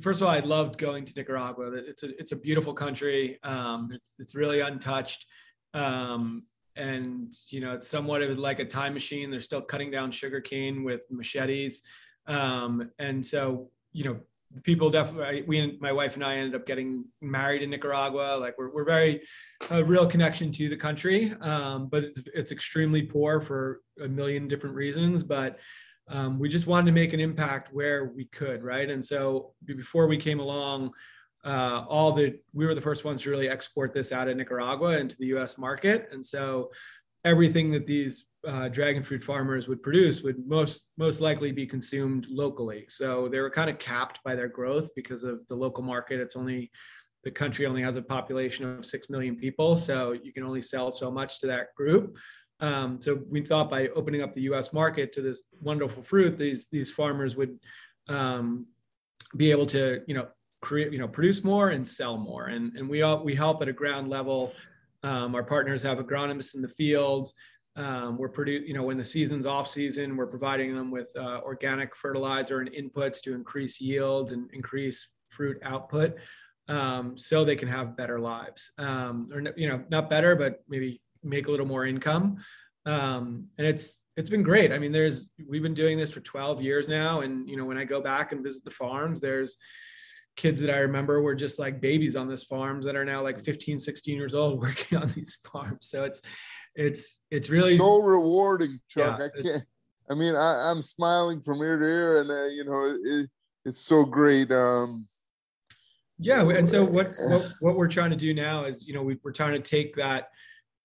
first 0.00 0.20
of 0.20 0.28
all, 0.28 0.32
I 0.32 0.40
loved 0.40 0.78
going 0.78 1.04
to 1.04 1.12
Nicaragua. 1.16 1.72
It's 1.74 2.02
a 2.02 2.18
it's 2.18 2.32
a 2.32 2.36
beautiful 2.36 2.74
country. 2.74 3.38
Um, 3.42 3.90
it's 3.92 4.14
it's 4.18 4.34
really 4.34 4.60
untouched, 4.60 5.26
um, 5.74 6.44
and 6.76 7.32
you 7.48 7.60
know 7.60 7.74
it's 7.74 7.88
somewhat 7.88 8.22
of 8.22 8.38
like 8.38 8.60
a 8.60 8.64
time 8.64 8.94
machine. 8.94 9.30
They're 9.30 9.40
still 9.40 9.62
cutting 9.62 9.90
down 9.90 10.10
sugar 10.12 10.40
cane 10.40 10.84
with 10.84 11.02
machetes, 11.10 11.82
um, 12.26 12.90
and 12.98 13.24
so 13.24 13.70
you 13.92 14.04
know 14.04 14.20
the 14.54 14.60
people 14.60 14.90
definitely. 14.90 15.42
We 15.42 15.78
my 15.80 15.92
wife 15.92 16.14
and 16.14 16.24
I 16.24 16.36
ended 16.36 16.54
up 16.54 16.66
getting 16.66 17.04
married 17.20 17.62
in 17.62 17.70
Nicaragua. 17.70 18.36
Like 18.38 18.56
we're 18.58 18.70
we're 18.72 18.84
very 18.84 19.22
a 19.70 19.82
real 19.82 20.06
connection 20.06 20.52
to 20.52 20.68
the 20.68 20.76
country, 20.76 21.34
um, 21.40 21.88
but 21.88 22.04
it's 22.04 22.22
it's 22.34 22.52
extremely 22.52 23.02
poor 23.02 23.40
for 23.40 23.80
a 24.02 24.08
million 24.08 24.48
different 24.48 24.74
reasons, 24.74 25.22
but 25.22 25.58
um, 26.08 26.38
we 26.38 26.48
just 26.48 26.66
wanted 26.66 26.86
to 26.86 26.92
make 26.92 27.12
an 27.12 27.20
impact 27.20 27.72
where 27.72 28.06
we 28.06 28.26
could, 28.26 28.62
right? 28.62 28.90
And 28.90 29.04
so 29.04 29.54
before 29.64 30.06
we 30.06 30.16
came 30.16 30.40
along, 30.40 30.92
uh, 31.44 31.84
all 31.88 32.12
the 32.12 32.38
we 32.52 32.66
were 32.66 32.74
the 32.74 32.80
first 32.80 33.04
ones 33.04 33.22
to 33.22 33.30
really 33.30 33.48
export 33.48 33.94
this 33.94 34.12
out 34.12 34.28
of 34.28 34.36
Nicaragua 34.36 34.98
into 34.98 35.16
the 35.16 35.26
U.S. 35.26 35.58
market, 35.58 36.08
and 36.12 36.24
so 36.24 36.70
everything 37.24 37.70
that 37.72 37.86
these 37.86 38.24
uh, 38.46 38.68
dragon 38.68 39.02
fruit 39.02 39.22
farmers 39.22 39.68
would 39.68 39.82
produce 39.82 40.22
would 40.22 40.44
most 40.46 40.90
most 40.98 41.20
likely 41.20 41.52
be 41.52 41.66
consumed 41.66 42.26
locally. 42.28 42.84
So 42.88 43.28
they 43.28 43.40
were 43.40 43.50
kind 43.50 43.70
of 43.70 43.78
capped 43.78 44.20
by 44.24 44.34
their 44.34 44.48
growth 44.48 44.90
because 44.96 45.22
of 45.22 45.46
the 45.48 45.54
local 45.54 45.82
market. 45.82 46.20
It's 46.20 46.36
only 46.36 46.70
the 47.24 47.30
country 47.30 47.66
only 47.66 47.82
has 47.82 47.96
a 47.96 48.02
population 48.02 48.64
of 48.64 48.84
six 48.84 49.08
million 49.08 49.36
people, 49.36 49.76
so 49.76 50.12
you 50.12 50.32
can 50.32 50.42
only 50.42 50.62
sell 50.62 50.90
so 50.90 51.10
much 51.10 51.38
to 51.40 51.46
that 51.46 51.68
group. 51.76 52.16
Um, 52.58 53.00
so 53.00 53.20
we 53.28 53.42
thought 53.42 53.70
by 53.70 53.88
opening 53.88 54.22
up 54.22 54.34
the 54.34 54.42
U.S. 54.42 54.72
market 54.72 55.12
to 55.14 55.22
this 55.22 55.42
wonderful 55.60 56.02
fruit, 56.02 56.38
these 56.38 56.66
these 56.70 56.90
farmers 56.90 57.36
would 57.36 57.58
um, 58.08 58.66
be 59.36 59.50
able 59.50 59.66
to, 59.66 60.00
you 60.06 60.14
know, 60.14 60.28
create, 60.62 60.92
you 60.92 60.98
know, 60.98 61.08
produce 61.08 61.44
more 61.44 61.70
and 61.70 61.86
sell 61.86 62.16
more. 62.16 62.46
And 62.46 62.76
and 62.76 62.88
we 62.88 63.02
all 63.02 63.22
we 63.22 63.34
help 63.34 63.62
at 63.62 63.68
a 63.68 63.72
ground 63.72 64.08
level. 64.08 64.52
Um, 65.02 65.34
our 65.34 65.42
partners 65.42 65.82
have 65.82 65.98
agronomists 65.98 66.54
in 66.54 66.62
the 66.62 66.68
fields. 66.68 67.34
Um, 67.76 68.18
we're 68.18 68.28
produ- 68.30 68.66
you 68.66 68.74
know, 68.74 68.82
when 68.82 68.98
the 68.98 69.04
season's 69.04 69.46
off 69.46 69.66
season, 69.66 70.16
we're 70.16 70.26
providing 70.26 70.74
them 70.74 70.90
with 70.90 71.08
uh, 71.18 71.40
organic 71.42 71.96
fertilizer 71.96 72.60
and 72.60 72.70
inputs 72.70 73.20
to 73.22 73.34
increase 73.34 73.80
yields 73.80 74.32
and 74.32 74.50
increase 74.52 75.08
fruit 75.30 75.58
output, 75.62 76.16
um, 76.68 77.16
so 77.16 77.44
they 77.44 77.56
can 77.56 77.68
have 77.68 77.96
better 77.96 78.20
lives. 78.20 78.70
Um, 78.78 79.28
or 79.32 79.42
you 79.56 79.68
know, 79.68 79.82
not 79.88 80.10
better, 80.10 80.36
but 80.36 80.62
maybe 80.68 81.00
make 81.22 81.46
a 81.46 81.50
little 81.50 81.66
more 81.66 81.86
income. 81.86 82.36
um, 82.84 83.48
and 83.58 83.66
it's 83.66 84.04
it's 84.16 84.28
been 84.28 84.42
great. 84.42 84.72
I 84.72 84.78
mean, 84.78 84.92
there's 84.92 85.30
we've 85.48 85.62
been 85.62 85.72
doing 85.74 85.96
this 85.96 86.10
for 86.10 86.20
12 86.20 86.60
years 86.60 86.88
now, 86.88 87.20
and 87.22 87.48
you 87.48 87.56
know 87.56 87.64
when 87.64 87.78
I 87.78 87.84
go 87.84 88.00
back 88.02 88.32
and 88.32 88.44
visit 88.44 88.64
the 88.64 88.70
farms, 88.70 89.20
there's 89.20 89.56
kids 90.36 90.60
that 90.60 90.70
I 90.70 90.78
remember 90.78 91.20
were 91.20 91.34
just 91.34 91.58
like 91.58 91.80
babies 91.80 92.16
on 92.16 92.28
this 92.28 92.44
farms 92.44 92.84
that 92.84 92.96
are 92.96 93.04
now 93.04 93.22
like 93.22 93.40
15, 93.40 93.78
16 93.78 94.16
years 94.16 94.34
old 94.34 94.60
working 94.62 94.98
on 94.98 95.08
these 95.08 95.36
farms. 95.52 95.86
So 95.88 96.04
it's 96.04 96.22
it's 96.74 97.20
it's 97.30 97.50
really 97.50 97.76
so 97.76 98.02
rewarding, 98.02 98.80
Chuck. 98.88 99.18
Yeah, 99.18 99.26
I 99.26 99.42
can't. 99.42 99.64
I 100.10 100.14
mean, 100.14 100.34
I, 100.34 100.70
am 100.70 100.82
smiling 100.82 101.40
from 101.40 101.62
ear 101.62 101.78
to 101.78 101.86
ear, 101.86 102.20
and 102.20 102.30
uh, 102.30 102.44
you 102.44 102.64
know, 102.64 102.96
it, 103.02 103.30
it's 103.64 103.80
so 103.80 104.04
great. 104.04 104.50
Um, 104.50 105.06
yeah, 106.18 106.42
and 106.42 106.68
so 106.68 106.84
what, 106.84 107.08
what 107.28 107.52
what 107.60 107.76
we're 107.76 107.88
trying 107.88 108.10
to 108.10 108.16
do 108.16 108.34
now 108.34 108.64
is, 108.64 108.86
you 108.86 108.94
know, 108.94 109.02
we, 109.02 109.18
we're 109.22 109.32
trying 109.32 109.52
to 109.52 109.60
take 109.60 109.94
that 109.96 110.28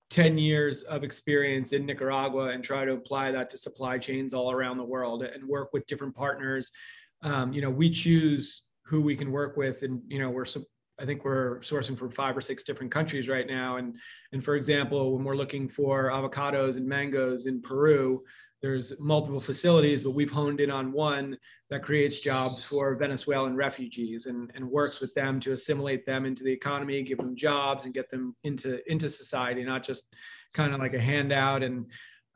10 0.09 0.37
years 0.37 0.83
of 0.83 1.03
experience 1.03 1.73
in 1.73 1.85
Nicaragua 1.85 2.49
and 2.49 2.63
try 2.63 2.85
to 2.85 2.93
apply 2.93 3.31
that 3.31 3.49
to 3.49 3.57
supply 3.57 3.97
chains 3.97 4.33
all 4.33 4.51
around 4.51 4.77
the 4.77 4.83
world 4.83 5.23
and 5.23 5.47
work 5.47 5.73
with 5.73 5.85
different 5.87 6.15
partners. 6.15 6.71
Um, 7.23 7.51
you 7.51 7.61
know, 7.61 7.69
we 7.69 7.89
choose 7.89 8.63
who 8.87 9.01
we 9.01 9.15
can 9.15 9.31
work 9.31 9.57
with, 9.57 9.83
and 9.83 10.01
you 10.07 10.19
know, 10.19 10.29
we're 10.29 10.45
I 10.99 11.05
think 11.05 11.23
we're 11.23 11.59
sourcing 11.59 11.97
from 11.97 12.09
five 12.09 12.35
or 12.35 12.41
six 12.41 12.63
different 12.63 12.91
countries 12.91 13.29
right 13.29 13.45
now. 13.45 13.77
And 13.77 13.97
and 14.33 14.43
for 14.43 14.55
example, 14.55 15.15
when 15.15 15.23
we're 15.23 15.35
looking 15.35 15.67
for 15.67 16.09
avocados 16.09 16.77
and 16.77 16.87
mangoes 16.87 17.45
in 17.45 17.61
Peru, 17.61 18.23
there's 18.61 18.93
multiple 18.99 19.39
facilities, 19.39 20.01
but 20.01 20.15
we've 20.15 20.31
honed 20.31 20.59
in 20.59 20.71
on 20.71 20.91
one 20.91 21.37
that 21.69 21.83
creates 21.83 22.19
jobs 22.19 22.63
for 22.65 22.95
Venezuelan 22.95 23.55
refugees 23.55 24.25
and, 24.25 24.51
and 24.55 24.67
works 24.67 24.99
with 24.99 25.13
them 25.13 25.39
to 25.41 25.51
assimilate 25.51 26.07
them 26.07 26.25
into 26.25 26.43
the 26.43 26.51
economy, 26.51 27.03
give 27.03 27.19
them 27.19 27.35
jobs 27.35 27.85
and 27.85 27.93
get 27.93 28.09
them 28.09 28.35
into, 28.43 28.79
into 28.91 29.07
society, 29.07 29.63
not 29.63 29.83
just 29.83 30.05
kind 30.55 30.73
of 30.73 30.79
like 30.79 30.95
a 30.95 30.99
handout. 30.99 31.61
And, 31.61 31.85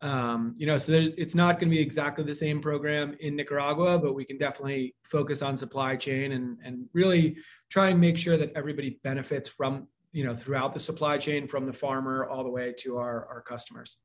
um, 0.01 0.55
you 0.57 0.65
know, 0.65 0.77
so 0.79 0.93
it's 0.93 1.35
not 1.35 1.59
going 1.59 1.69
to 1.69 1.75
be 1.75 1.81
exactly 1.81 2.23
the 2.23 2.33
same 2.33 2.59
program 2.59 3.15
in 3.19 3.35
Nicaragua, 3.35 3.99
but 3.99 4.13
we 4.13 4.25
can 4.25 4.37
definitely 4.37 4.95
focus 5.03 5.43
on 5.43 5.55
supply 5.55 5.95
chain 5.95 6.31
and, 6.31 6.57
and 6.65 6.87
really 6.93 7.37
try 7.69 7.89
and 7.89 8.01
make 8.01 8.17
sure 8.17 8.35
that 8.35 8.51
everybody 8.55 8.99
benefits 9.03 9.47
from, 9.47 9.87
you 10.11 10.25
know, 10.25 10.35
throughout 10.35 10.73
the 10.73 10.79
supply 10.79 11.17
chain 11.19 11.47
from 11.47 11.67
the 11.67 11.73
farmer 11.73 12.27
all 12.27 12.43
the 12.43 12.49
way 12.49 12.73
to 12.79 12.97
our, 12.97 13.27
our 13.27 13.41
customers. 13.41 13.97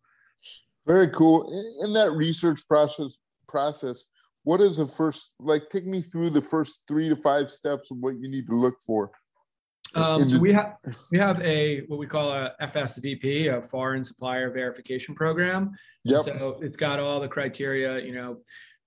Very 0.86 1.08
cool. 1.08 1.50
In 1.82 1.94
that 1.94 2.12
research 2.12 2.60
process, 2.68 3.18
process, 3.48 4.04
what 4.44 4.60
is 4.60 4.76
the 4.76 4.86
first? 4.86 5.34
Like, 5.40 5.70
take 5.70 5.86
me 5.86 6.02
through 6.02 6.30
the 6.30 6.42
first 6.42 6.82
three 6.86 7.08
to 7.08 7.16
five 7.16 7.50
steps 7.50 7.90
of 7.90 7.96
what 7.98 8.14
you 8.20 8.28
need 8.28 8.46
to 8.48 8.54
look 8.54 8.80
for. 8.86 9.10
Um, 9.96 10.28
so 10.28 10.38
we 10.38 10.52
have 10.52 10.76
we 11.10 11.18
have 11.18 11.40
a 11.40 11.80
what 11.86 11.98
we 11.98 12.06
call 12.06 12.30
a 12.30 12.52
FSVP, 12.60 13.56
a 13.56 13.62
Foreign 13.62 14.04
Supplier 14.04 14.50
Verification 14.50 15.14
Program. 15.14 15.72
Yep. 16.04 16.22
So 16.22 16.58
it's 16.62 16.76
got 16.76 17.00
all 17.00 17.18
the 17.18 17.28
criteria, 17.28 17.98
you 18.00 18.14
know, 18.14 18.38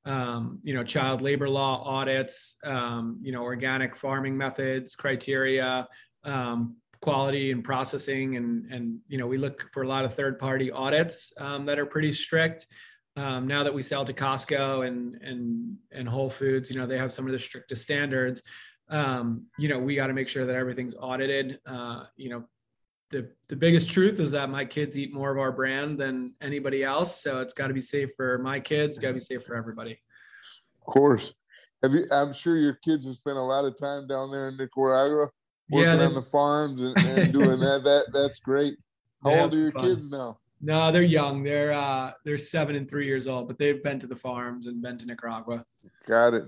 um, 0.05 0.59
you 0.63 0.73
know, 0.73 0.83
child 0.83 1.21
labor 1.21 1.49
law 1.49 1.83
audits, 1.83 2.57
um, 2.63 3.19
you 3.21 3.31
know, 3.31 3.41
organic 3.41 3.95
farming 3.95 4.37
methods 4.37 4.95
criteria, 4.95 5.87
um, 6.23 6.75
quality 7.01 7.51
and 7.51 7.63
processing 7.63 8.35
and 8.35 8.65
and 8.71 8.99
you 9.07 9.17
know 9.17 9.25
we 9.25 9.37
look 9.37 9.69
for 9.73 9.83
a 9.83 9.87
lot 9.87 10.03
of 10.03 10.13
third 10.13 10.37
party 10.37 10.69
audits 10.71 11.31
um, 11.39 11.65
that 11.65 11.79
are 11.79 11.85
pretty 11.85 12.11
strict 12.11 12.67
um, 13.15 13.47
now 13.47 13.63
that 13.63 13.73
we 13.73 13.81
sell 13.81 14.03
to 14.03 14.13
costco 14.13 14.85
and 14.85 15.15
and 15.21 15.77
and 15.91 16.09
whole 16.09 16.29
foods 16.29 16.69
you 16.69 16.77
know 16.77 16.85
they 16.85 16.97
have 16.97 17.13
some 17.13 17.25
of 17.25 17.31
the 17.31 17.39
strictest 17.39 17.83
standards 17.83 18.43
um, 18.89 19.45
you 19.57 19.69
know 19.69 19.79
we 19.79 19.95
got 19.95 20.07
to 20.07 20.13
make 20.13 20.27
sure 20.27 20.45
that 20.45 20.55
everything's 20.55 20.95
audited 20.99 21.59
uh, 21.65 22.03
you 22.15 22.29
know 22.29 22.43
the 23.11 23.29
the 23.47 23.55
biggest 23.55 23.91
truth 23.91 24.19
is 24.19 24.31
that 24.31 24.49
my 24.49 24.63
kids 24.63 24.97
eat 24.97 25.13
more 25.13 25.31
of 25.31 25.37
our 25.37 25.51
brand 25.51 25.97
than 25.97 26.33
anybody 26.41 26.83
else 26.83 27.21
so 27.21 27.39
it's 27.41 27.53
got 27.53 27.67
to 27.67 27.73
be 27.73 27.81
safe 27.81 28.09
for 28.15 28.37
my 28.39 28.59
kids 28.59 28.99
got 28.99 29.09
to 29.09 29.15
be 29.15 29.23
safe 29.23 29.43
for 29.43 29.55
everybody 29.55 29.99
of 30.79 30.85
course 30.85 31.33
have 31.81 31.93
you 31.93 32.05
i'm 32.11 32.31
sure 32.33 32.57
your 32.57 32.77
kids 32.83 33.05
have 33.05 33.15
spent 33.15 33.37
a 33.37 33.41
lot 33.41 33.65
of 33.65 33.77
time 33.79 34.07
down 34.07 34.31
there 34.31 34.49
in 34.49 34.57
nicaragua 34.57 35.27
working 35.69 35.99
yeah, 35.99 36.05
on 36.05 36.13
the 36.13 36.21
farms 36.21 36.81
and, 36.81 36.97
and 36.97 37.33
doing 37.33 37.59
that. 37.59 37.83
That 37.83 38.05
that's 38.13 38.39
great. 38.39 38.77
How 39.23 39.31
old 39.31 39.53
are 39.53 39.57
your 39.57 39.71
fun. 39.71 39.83
kids 39.83 40.09
now? 40.09 40.39
No, 40.61 40.91
they're 40.91 41.03
young. 41.03 41.43
They're 41.43 41.73
uh 41.73 42.11
they're 42.25 42.37
seven 42.37 42.75
and 42.75 42.89
three 42.89 43.05
years 43.05 43.27
old, 43.27 43.47
but 43.47 43.57
they've 43.57 43.83
been 43.83 43.99
to 43.99 44.07
the 44.07 44.15
farms 44.15 44.67
and 44.67 44.81
been 44.81 44.97
to 44.97 45.05
Nicaragua. 45.05 45.61
Got 46.07 46.33
it. 46.33 46.45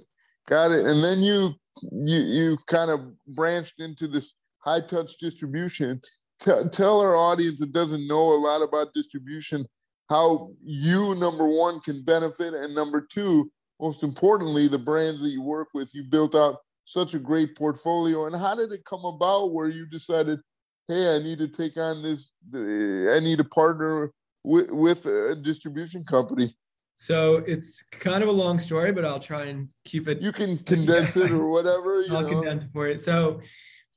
Got 0.48 0.72
it. 0.72 0.86
And 0.86 1.04
then 1.04 1.20
you 1.20 1.54
you 1.92 2.20
you 2.20 2.58
kind 2.68 2.92
of 2.92 3.02
branched 3.28 3.80
into 3.80 4.08
this 4.08 4.34
high 4.60 4.82
touch 4.82 5.18
distribution. 5.18 6.02
T- 6.40 6.52
tell 6.72 7.02
our 7.02 7.16
audience 7.16 7.60
that 7.60 7.72
doesn't 7.72 8.08
know 8.08 8.34
a 8.34 8.40
lot 8.40 8.62
about 8.62 8.94
distribution 8.94 9.66
how 10.10 10.52
you 10.62 11.16
number 11.16 11.48
one 11.48 11.80
can 11.80 12.04
benefit 12.04 12.54
and 12.54 12.76
number 12.76 13.00
two 13.00 13.50
most 13.80 14.04
importantly 14.04 14.68
the 14.68 14.78
brands 14.78 15.22
that 15.22 15.30
you 15.30 15.42
work 15.42 15.70
with 15.74 15.94
you 15.96 16.04
built 16.04 16.36
out 16.36 16.58
such 16.86 17.14
a 17.14 17.20
great 17.20 17.56
portfolio. 17.56 18.26
And 18.26 18.36
how 18.36 18.56
did 18.56 18.72
it 18.72 18.86
come 18.86 19.06
about 19.06 19.54
where 19.54 19.70
you 19.70 19.86
decided, 19.86 20.40
hey, 20.88 21.16
I 21.16 21.20
need 21.20 21.38
to 21.40 21.48
take 21.48 21.78
on 21.78 22.02
this, 22.04 22.34
eh, 22.54 23.16
I 23.16 23.20
need 23.20 23.38
to 23.38 23.46
partner 23.46 24.12
with, 24.44 24.72
with 24.72 25.06
a 25.06 25.36
distribution 25.36 26.04
company? 26.04 26.54
So 27.02 27.38
it's 27.48 27.82
kind 27.90 28.22
of 28.22 28.30
a 28.30 28.32
long 28.32 28.60
story, 28.60 28.92
but 28.92 29.04
I'll 29.04 29.20
try 29.20 29.46
and 29.46 29.74
keep 29.86 30.08
it. 30.08 30.22
You 30.22 30.32
can 30.32 30.56
condense 30.60 31.18
it 31.18 31.32
or 31.32 31.50
whatever. 31.52 32.04
I'll 32.12 32.22
know. 32.22 32.30
condense 32.30 32.66
it 32.66 32.72
for 32.72 32.90
you. 32.90 32.98
So, 33.00 33.42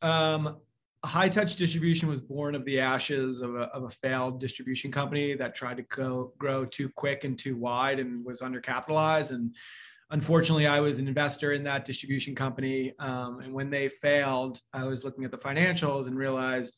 um, 0.00 0.56
high 1.04 1.28
touch 1.28 1.56
distribution 1.56 2.08
was 2.08 2.23
born 2.23 2.54
of 2.54 2.64
the 2.64 2.80
ashes 2.80 3.42
of 3.42 3.56
a, 3.56 3.64
of 3.75 3.82
a 3.82 3.90
failed 3.90 4.40
distribution 4.40 4.90
company 4.90 5.34
that 5.34 5.54
tried 5.54 5.76
to 5.76 5.82
go 5.82 6.32
grow 6.38 6.64
too 6.64 6.88
quick 6.96 7.25
and 7.25 7.38
too 7.38 7.58
wide 7.58 7.99
and 7.99 8.25
was 8.25 8.40
undercapitalized 8.40 9.32
and 9.32 9.54
unfortunately, 10.08 10.66
I 10.66 10.80
was 10.80 10.99
an 10.99 11.06
investor 11.06 11.52
in 11.52 11.62
that 11.64 11.84
distribution 11.84 12.34
company. 12.34 12.94
Um, 12.99 13.40
and 13.40 13.52
when 13.52 13.68
they 13.68 13.88
failed, 13.88 14.62
I 14.73 14.84
was 14.84 15.04
looking 15.04 15.25
at 15.25 15.30
the 15.30 15.37
financials 15.37 16.06
and 16.06 16.16
realized, 16.16 16.76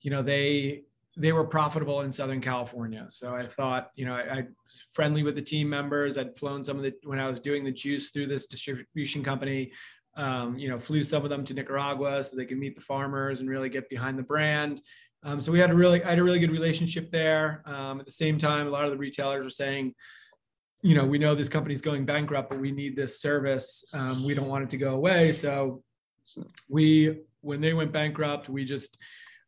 you 0.00 0.10
know, 0.10 0.22
they 0.22 0.82
they 1.20 1.32
were 1.32 1.44
profitable 1.44 2.00
in 2.00 2.10
Southern 2.10 2.40
California. 2.40 3.06
So 3.10 3.34
I 3.34 3.44
thought, 3.44 3.90
you 3.94 4.06
know, 4.06 4.14
I, 4.14 4.20
I, 4.20 4.36
was 4.36 4.84
friendly 4.92 5.22
with 5.22 5.34
the 5.34 5.42
team 5.42 5.68
members. 5.68 6.16
I'd 6.16 6.36
flown 6.38 6.64
some 6.64 6.78
of 6.78 6.82
the 6.82 6.94
when 7.04 7.20
I 7.20 7.28
was 7.28 7.40
doing 7.40 7.62
the 7.62 7.70
juice 7.70 8.10
through 8.10 8.26
this 8.26 8.46
distribution 8.46 9.22
company. 9.22 9.72
Um, 10.16 10.58
you 10.58 10.68
know, 10.68 10.78
flew 10.78 11.04
some 11.04 11.22
of 11.22 11.30
them 11.30 11.44
to 11.44 11.54
Nicaragua 11.54 12.24
so 12.24 12.36
they 12.36 12.46
could 12.46 12.58
meet 12.58 12.74
the 12.74 12.80
farmers 12.80 13.40
and 13.40 13.48
really 13.48 13.68
get 13.68 13.88
behind 13.90 14.18
the 14.18 14.22
brand. 14.22 14.80
Um, 15.22 15.42
so 15.42 15.52
we 15.52 15.60
had 15.60 15.70
a 15.70 15.74
really, 15.74 16.02
I 16.02 16.10
had 16.10 16.18
a 16.18 16.24
really 16.24 16.40
good 16.40 16.50
relationship 16.50 17.10
there. 17.10 17.62
Um, 17.66 18.00
at 18.00 18.06
the 18.06 18.12
same 18.12 18.38
time, 18.38 18.66
a 18.66 18.70
lot 18.70 18.86
of 18.86 18.90
the 18.90 18.96
retailers 18.96 19.44
were 19.44 19.50
saying, 19.50 19.94
you 20.82 20.94
know, 20.94 21.04
we 21.04 21.18
know 21.18 21.34
this 21.34 21.50
company's 21.50 21.82
going 21.82 22.06
bankrupt, 22.06 22.48
but 22.48 22.58
we 22.58 22.72
need 22.72 22.96
this 22.96 23.20
service. 23.20 23.84
Um, 23.92 24.24
we 24.24 24.34
don't 24.34 24.48
want 24.48 24.64
it 24.64 24.70
to 24.70 24.78
go 24.78 24.94
away. 24.94 25.32
So 25.32 25.82
we, 26.68 27.20
when 27.42 27.60
they 27.60 27.74
went 27.74 27.92
bankrupt, 27.92 28.48
we 28.48 28.64
just, 28.64 28.96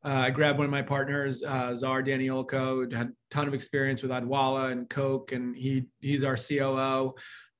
I 0.05 0.31
grabbed 0.31 0.59
one 0.59 0.65
of 0.65 0.71
my 0.71 0.83
partners, 0.83 1.43
uh, 1.43 1.75
Czar 1.75 2.03
Danielko, 2.03 2.93
had 2.93 3.09
a 3.09 3.13
ton 3.31 3.47
of 3.47 3.55
experience 3.55 4.03
with 4.03 4.11
Odwalla 4.11 4.73
and 4.73 4.89
Coke, 4.91 5.33
and 5.33 5.57
he 5.57 5.87
he's 6.01 6.25
our 6.25 6.37
COO. 6.37 7.15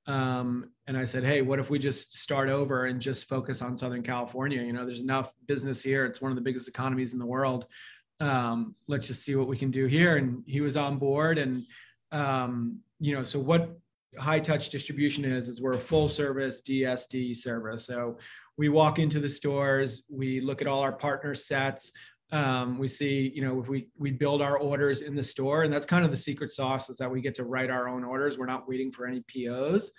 Um, 0.05 0.69
and 0.87 0.97
I 0.97 1.05
said, 1.05 1.23
hey, 1.23 1.41
what 1.41 1.59
if 1.59 1.69
we 1.69 1.79
just 1.79 2.13
start 2.13 2.49
over 2.49 2.87
and 2.87 2.99
just 2.99 3.29
focus 3.29 3.61
on 3.61 3.77
Southern 3.77 4.03
California? 4.03 4.61
You 4.61 4.73
know, 4.73 4.85
there's 4.85 4.99
enough 4.99 5.31
business 5.47 5.81
here. 5.81 6.05
It's 6.05 6.21
one 6.21 6.29
of 6.31 6.35
the 6.35 6.41
biggest 6.41 6.67
economies 6.67 7.13
in 7.13 7.19
the 7.19 7.25
world. 7.25 7.67
Um, 8.19 8.75
let's 8.89 9.07
just 9.07 9.23
see 9.23 9.35
what 9.35 9.47
we 9.47 9.57
can 9.57 9.71
do 9.71 9.85
here. 9.85 10.17
And 10.17 10.43
he 10.45 10.59
was 10.59 10.75
on 10.75 10.97
board, 10.97 11.37
and 11.37 11.63
um, 12.11 12.79
you 12.99 13.15
know, 13.15 13.23
so 13.23 13.39
what 13.39 13.77
high 14.19 14.39
touch 14.39 14.69
distribution 14.69 15.25
is, 15.25 15.49
is 15.49 15.61
we're 15.61 15.73
a 15.73 15.79
full 15.79 16.07
service 16.07 16.61
DSD 16.61 17.35
service. 17.35 17.85
So 17.85 18.17
we 18.57 18.69
walk 18.69 18.99
into 18.99 19.19
the 19.19 19.29
stores, 19.29 20.03
we 20.09 20.39
look 20.39 20.61
at 20.61 20.67
all 20.67 20.81
our 20.81 20.93
partner 20.93 21.33
sets. 21.33 21.91
Um, 22.33 22.79
we 22.79 22.87
see, 22.87 23.31
you 23.35 23.45
know, 23.45 23.61
if 23.61 23.69
we 23.69 23.87
we 23.95 24.09
build 24.09 24.41
our 24.41 24.57
orders 24.57 25.01
in 25.01 25.13
the 25.13 25.23
store, 25.23 25.63
and 25.63 25.71
that's 25.71 25.85
kind 25.85 26.03
of 26.03 26.09
the 26.09 26.17
secret 26.17 26.51
sauce 26.51 26.89
is 26.89 26.97
that 26.97 27.09
we 27.09 27.21
get 27.21 27.35
to 27.35 27.43
write 27.43 27.69
our 27.69 27.87
own 27.87 28.03
orders. 28.03 28.39
We're 28.39 28.47
not 28.47 28.67
waiting 28.67 28.91
for 28.91 29.05
any 29.05 29.21
POs. 29.27 29.91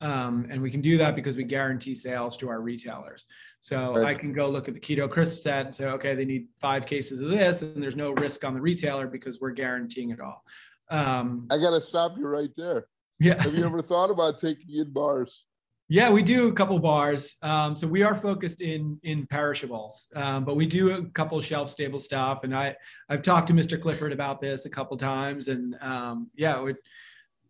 Um, 0.00 0.48
and 0.50 0.60
we 0.60 0.70
can 0.70 0.80
do 0.80 0.98
that 0.98 1.14
because 1.14 1.36
we 1.36 1.44
guarantee 1.44 1.94
sales 1.94 2.36
to 2.38 2.48
our 2.48 2.60
retailers. 2.60 3.26
So 3.60 3.94
right. 3.94 4.06
I 4.06 4.14
can 4.14 4.32
go 4.32 4.48
look 4.48 4.66
at 4.66 4.74
the 4.74 4.80
keto 4.80 5.08
crisp 5.08 5.36
set 5.36 5.66
and 5.66 5.74
say, 5.74 5.84
okay, 5.84 6.16
they 6.16 6.24
need 6.24 6.48
five 6.60 6.86
cases 6.86 7.20
of 7.20 7.28
this, 7.28 7.62
and 7.62 7.80
there's 7.80 7.94
no 7.94 8.10
risk 8.12 8.42
on 8.42 8.54
the 8.54 8.60
retailer 8.60 9.06
because 9.06 9.38
we're 9.40 9.52
guaranteeing 9.52 10.10
it 10.10 10.20
all. 10.20 10.42
Um, 10.90 11.46
I 11.52 11.58
got 11.58 11.70
to 11.70 11.80
stop 11.80 12.16
you 12.16 12.26
right 12.26 12.48
there. 12.56 12.86
Yeah. 13.20 13.40
Have 13.40 13.54
you 13.54 13.64
ever 13.64 13.80
thought 13.80 14.10
about 14.10 14.40
taking 14.40 14.74
in 14.74 14.92
bars? 14.92 15.44
Yeah, 15.92 16.08
we 16.08 16.22
do 16.22 16.48
a 16.48 16.52
couple 16.54 16.78
bars. 16.78 17.36
Um, 17.42 17.76
so 17.76 17.86
we 17.86 18.02
are 18.02 18.16
focused 18.16 18.62
in 18.62 18.98
in 19.02 19.26
perishables, 19.26 20.08
um, 20.14 20.42
but 20.42 20.56
we 20.56 20.64
do 20.64 20.92
a 20.92 21.04
couple 21.10 21.38
shelf 21.42 21.68
stable 21.68 21.98
stuff. 21.98 22.44
And 22.44 22.56
I 22.56 22.74
I've 23.10 23.20
talked 23.20 23.46
to 23.48 23.52
Mr. 23.52 23.78
Clifford 23.78 24.10
about 24.10 24.40
this 24.40 24.64
a 24.64 24.70
couple 24.70 24.96
times, 24.96 25.48
and 25.48 25.76
um, 25.82 26.30
yeah, 26.34 26.58
it 26.58 26.62
would 26.62 26.78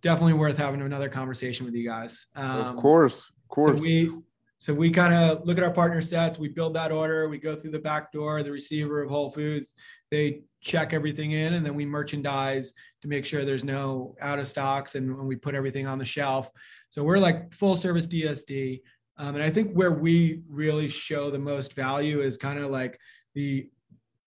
definitely 0.00 0.32
worth 0.32 0.56
having 0.56 0.82
another 0.82 1.08
conversation 1.08 1.64
with 1.64 1.76
you 1.76 1.88
guys. 1.88 2.26
of 2.34 2.66
um, 2.66 2.76
course, 2.76 3.30
of 3.30 3.48
course. 3.48 3.76
So 3.76 3.80
we 3.80 4.10
so 4.58 4.74
we 4.74 4.90
kind 4.90 5.14
of 5.14 5.46
look 5.46 5.56
at 5.56 5.62
our 5.62 5.72
partner 5.72 6.02
sets, 6.02 6.36
we 6.36 6.48
build 6.48 6.74
that 6.74 6.90
order, 6.90 7.28
we 7.28 7.38
go 7.38 7.54
through 7.54 7.70
the 7.70 7.78
back 7.78 8.10
door, 8.10 8.42
the 8.42 8.50
receiver 8.50 9.02
of 9.02 9.08
Whole 9.08 9.30
Foods, 9.30 9.76
they 10.10 10.42
check 10.60 10.92
everything 10.92 11.32
in, 11.32 11.54
and 11.54 11.64
then 11.64 11.74
we 11.74 11.84
merchandise 11.84 12.72
to 13.02 13.08
make 13.08 13.24
sure 13.24 13.44
there's 13.44 13.64
no 13.64 14.16
out 14.20 14.40
of 14.40 14.48
stocks, 14.48 14.96
and 14.96 15.16
when 15.16 15.26
we 15.28 15.36
put 15.36 15.54
everything 15.54 15.86
on 15.86 15.98
the 15.98 16.04
shelf. 16.04 16.50
So 16.92 17.02
we're 17.02 17.16
like 17.16 17.54
full 17.54 17.74
service 17.74 18.06
DSD. 18.06 18.82
Um, 19.16 19.34
and 19.34 19.42
I 19.42 19.48
think 19.48 19.72
where 19.72 19.92
we 19.92 20.42
really 20.46 20.90
show 20.90 21.30
the 21.30 21.38
most 21.38 21.72
value 21.72 22.20
is 22.20 22.36
kind 22.36 22.58
of 22.58 22.70
like 22.70 22.98
the 23.34 23.70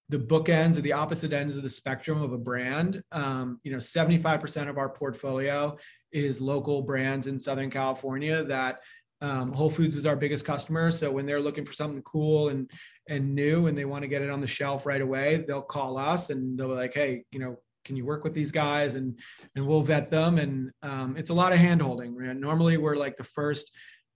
the 0.09 0.17
bookends 0.17 0.77
or 0.77 0.81
the 0.81 0.91
opposite 0.91 1.31
ends 1.31 1.55
of 1.55 1.61
the 1.61 1.69
spectrum 1.69 2.23
of 2.23 2.33
a 2.33 2.37
brand. 2.39 3.03
Um, 3.11 3.59
you 3.63 3.71
know, 3.71 3.77
75% 3.77 4.67
of 4.67 4.79
our 4.79 4.89
portfolio 4.89 5.77
is 6.11 6.41
local 6.41 6.81
brands 6.81 7.27
in 7.27 7.39
Southern 7.39 7.69
California 7.69 8.43
that 8.45 8.79
um, 9.21 9.53
Whole 9.53 9.69
Foods 9.69 9.95
is 9.95 10.07
our 10.07 10.15
biggest 10.15 10.43
customer. 10.43 10.89
So 10.89 11.11
when 11.11 11.27
they're 11.27 11.39
looking 11.39 11.65
for 11.65 11.73
something 11.73 12.01
cool 12.01 12.49
and 12.49 12.69
and 13.07 13.35
new 13.35 13.67
and 13.67 13.77
they 13.77 13.85
want 13.85 14.01
to 14.01 14.07
get 14.07 14.23
it 14.23 14.31
on 14.31 14.41
the 14.41 14.47
shelf 14.47 14.87
right 14.87 15.01
away, 15.01 15.45
they'll 15.47 15.61
call 15.61 15.99
us 15.99 16.31
and 16.31 16.57
they'll 16.57 16.69
be 16.69 16.73
like, 16.73 16.95
hey, 16.95 17.25
you 17.31 17.37
know, 17.37 17.57
can 17.85 17.95
you 17.95 18.05
work 18.05 18.23
with 18.23 18.33
these 18.33 18.51
guys 18.51 18.95
and 18.95 19.17
and 19.55 19.65
we'll 19.65 19.81
vet 19.81 20.11
them. 20.11 20.37
And 20.37 20.71
um, 20.81 21.15
it's 21.15 21.29
a 21.29 21.33
lot 21.33 21.53
of 21.53 21.59
hand 21.59 21.81
holding. 21.81 22.17
Normally 22.39 22.77
we're 22.77 22.95
like 22.95 23.15
the 23.15 23.23
first 23.23 23.71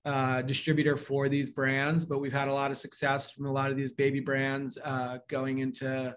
uh, 0.06 0.42
distributor 0.42 0.98
for 0.98 1.30
these 1.30 1.52
brands, 1.52 2.06
but 2.06 2.20
we've 2.20 2.34
had 2.34 2.48
a 2.48 2.54
lot 2.54 2.72
of 2.72 2.78
success 2.78 3.32
from 3.32 3.46
a 3.46 3.52
lot 3.52 3.70
of 3.70 3.78
these 3.78 3.94
baby 3.94 4.20
brands 4.20 4.78
uh, 4.84 5.20
going 5.28 5.60
into, 5.60 6.16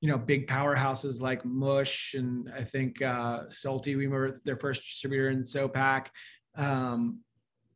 you 0.00 0.08
know, 0.08 0.18
big 0.18 0.46
powerhouses 0.46 1.20
like 1.20 1.44
Mush 1.44 2.14
and 2.14 2.50
I 2.56 2.62
think 2.64 3.02
uh, 3.02 3.48
Salty. 3.48 3.96
We 3.96 4.06
were 4.06 4.40
their 4.44 4.56
first 4.56 4.82
distributor 4.82 5.30
in 5.30 5.42
SOPAC. 5.42 6.06
Um, 6.56 7.20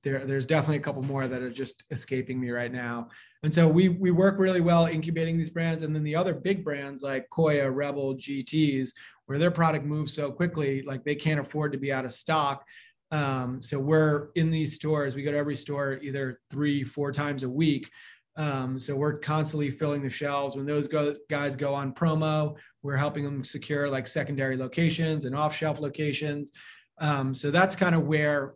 there, 0.02 0.25
there's 0.25 0.47
definitely 0.47 0.76
a 0.76 0.80
couple 0.80 1.02
more 1.02 1.26
that 1.26 1.42
are 1.42 1.50
just 1.50 1.83
escaping 1.90 2.40
me 2.40 2.50
right 2.50 2.73
now. 2.73 3.09
And 3.42 3.52
so 3.52 3.66
we 3.66 3.88
we 3.88 4.11
work 4.11 4.38
really 4.38 4.61
well 4.61 4.87
incubating 4.87 5.37
these 5.37 5.50
brands, 5.50 5.83
and 5.83 5.95
then 5.95 6.04
the 6.04 6.14
other 6.14 6.35
big 6.35 6.64
brands 6.64 7.02
like 7.02 7.28
Koia, 7.30 7.75
Rebel, 7.75 8.14
GTS, 8.14 8.92
where 9.26 9.38
their 9.38 9.50
product 9.50 9.85
moves 9.85 10.12
so 10.12 10.33
quickly, 10.33 10.83
like 10.83 11.04
they 11.04 11.14
can't 11.14 11.40
afford 11.40 11.73
to 11.73 11.78
be 11.78 11.92
out 11.92 12.04
of 12.04 12.12
stock. 12.12 12.64
Um, 13.12 13.62
so 13.62 13.78
we're 13.78 14.28
in 14.35 14.50
these 14.50 14.75
stores. 14.75 15.14
We 15.14 15.23
go 15.23 15.30
to 15.30 15.37
every 15.37 15.56
store 15.56 15.99
either 16.02 16.40
three, 16.50 16.83
four 16.83 17.12
times 17.12 17.42
a 17.42 17.49
week. 17.49 17.90
Um, 18.37 18.78
so 18.78 18.95
we're 18.95 19.18
constantly 19.18 19.71
filling 19.71 20.02
the 20.02 20.11
shelves. 20.11 20.56
When 20.56 20.66
those 20.66 20.88
go, 20.88 21.14
guys 21.30 21.56
go 21.56 21.73
on 21.75 21.92
promo, 21.92 22.56
we're 22.83 22.97
helping 22.97 23.25
them 23.25 23.45
secure 23.45 23.88
like 23.88 24.06
secondary 24.06 24.56
locations 24.56 25.25
and 25.25 25.35
off-shelf 25.35 25.80
locations. 25.80 26.52
Um, 26.99 27.35
so 27.35 27.50
that's 27.50 27.75
kind 27.76 27.95
of 27.95 28.06
where 28.06 28.54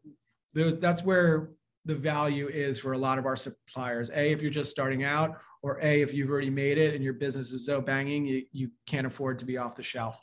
those. 0.55 0.79
That's 0.79 1.03
where 1.03 1.51
the 1.87 1.95
value 1.95 2.49
is 2.49 2.79
for 2.79 2.93
a 2.93 2.99
lot 2.99 3.19
of 3.19 3.27
our 3.27 3.37
suppliers. 3.37 4.11
A, 4.11 4.33
if 4.33 4.43
you're 4.43 4.51
just 4.51 4.71
starting 4.71 5.03
out, 5.05 5.39
or 5.63 5.79
A, 5.83 6.03
if 6.03 6.13
you've 6.13 6.31
already 6.31 6.51
made 6.51 6.77
it 6.77 6.95
and 6.95 7.03
your 7.03 7.15
business 7.15 7.53
is 7.53 7.65
so 7.65 7.81
banging, 7.81 8.27
you, 8.27 8.45
you 8.53 8.71
can't 8.87 9.07
afford 9.07 9.39
to 9.39 9.45
be 9.45 9.57
off 9.57 9.77
the 9.77 9.83
shelf. 9.83 10.21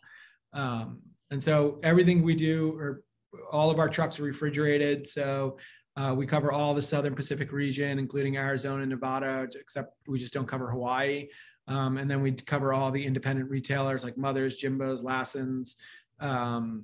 Um, 0.54 1.00
and 1.32 1.42
so 1.42 1.80
everything 1.84 2.24
we 2.24 2.36
do, 2.36 2.74
or 2.78 3.04
all 3.52 3.70
of 3.70 3.80
our 3.80 3.90
trucks 3.90 4.20
are 4.20 4.24
refrigerated. 4.24 5.08
So 5.08 5.58
uh, 5.96 6.14
we 6.16 6.26
cover 6.26 6.52
all 6.52 6.74
the 6.74 6.82
Southern 6.82 7.16
Pacific 7.16 7.52
region, 7.52 8.00
including 8.00 8.38
Arizona, 8.38 8.82
and 8.82 8.92
Nevada, 8.92 9.48
except 9.60 9.96
we 10.08 10.20
just 10.20 10.34
don't 10.34 10.48
cover 10.48 10.70
Hawaii. 10.70 11.28
Um, 11.68 11.98
and 11.98 12.10
then 12.10 12.22
we 12.22 12.32
cover 12.32 12.74
all 12.74 12.92
the 12.92 13.04
independent 13.04 13.50
retailers 13.50 14.04
like 14.04 14.18
Mothers, 14.18 14.58
Jimbo's, 14.58 15.04
Lassen's, 15.04 15.76
um, 16.20 16.84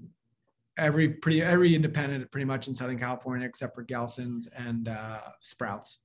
every 0.77 1.08
pretty 1.08 1.41
every 1.41 1.75
independent 1.75 2.29
pretty 2.32 2.46
much 2.46 2.67
in 2.67 2.75
Southern 2.75 3.00
California 3.00 3.48
except 3.48 3.75
for 3.75 3.84
Gelson's 3.84 4.48
and 4.48 4.89
uh, 4.89 5.20
Sprouts. 5.41 6.00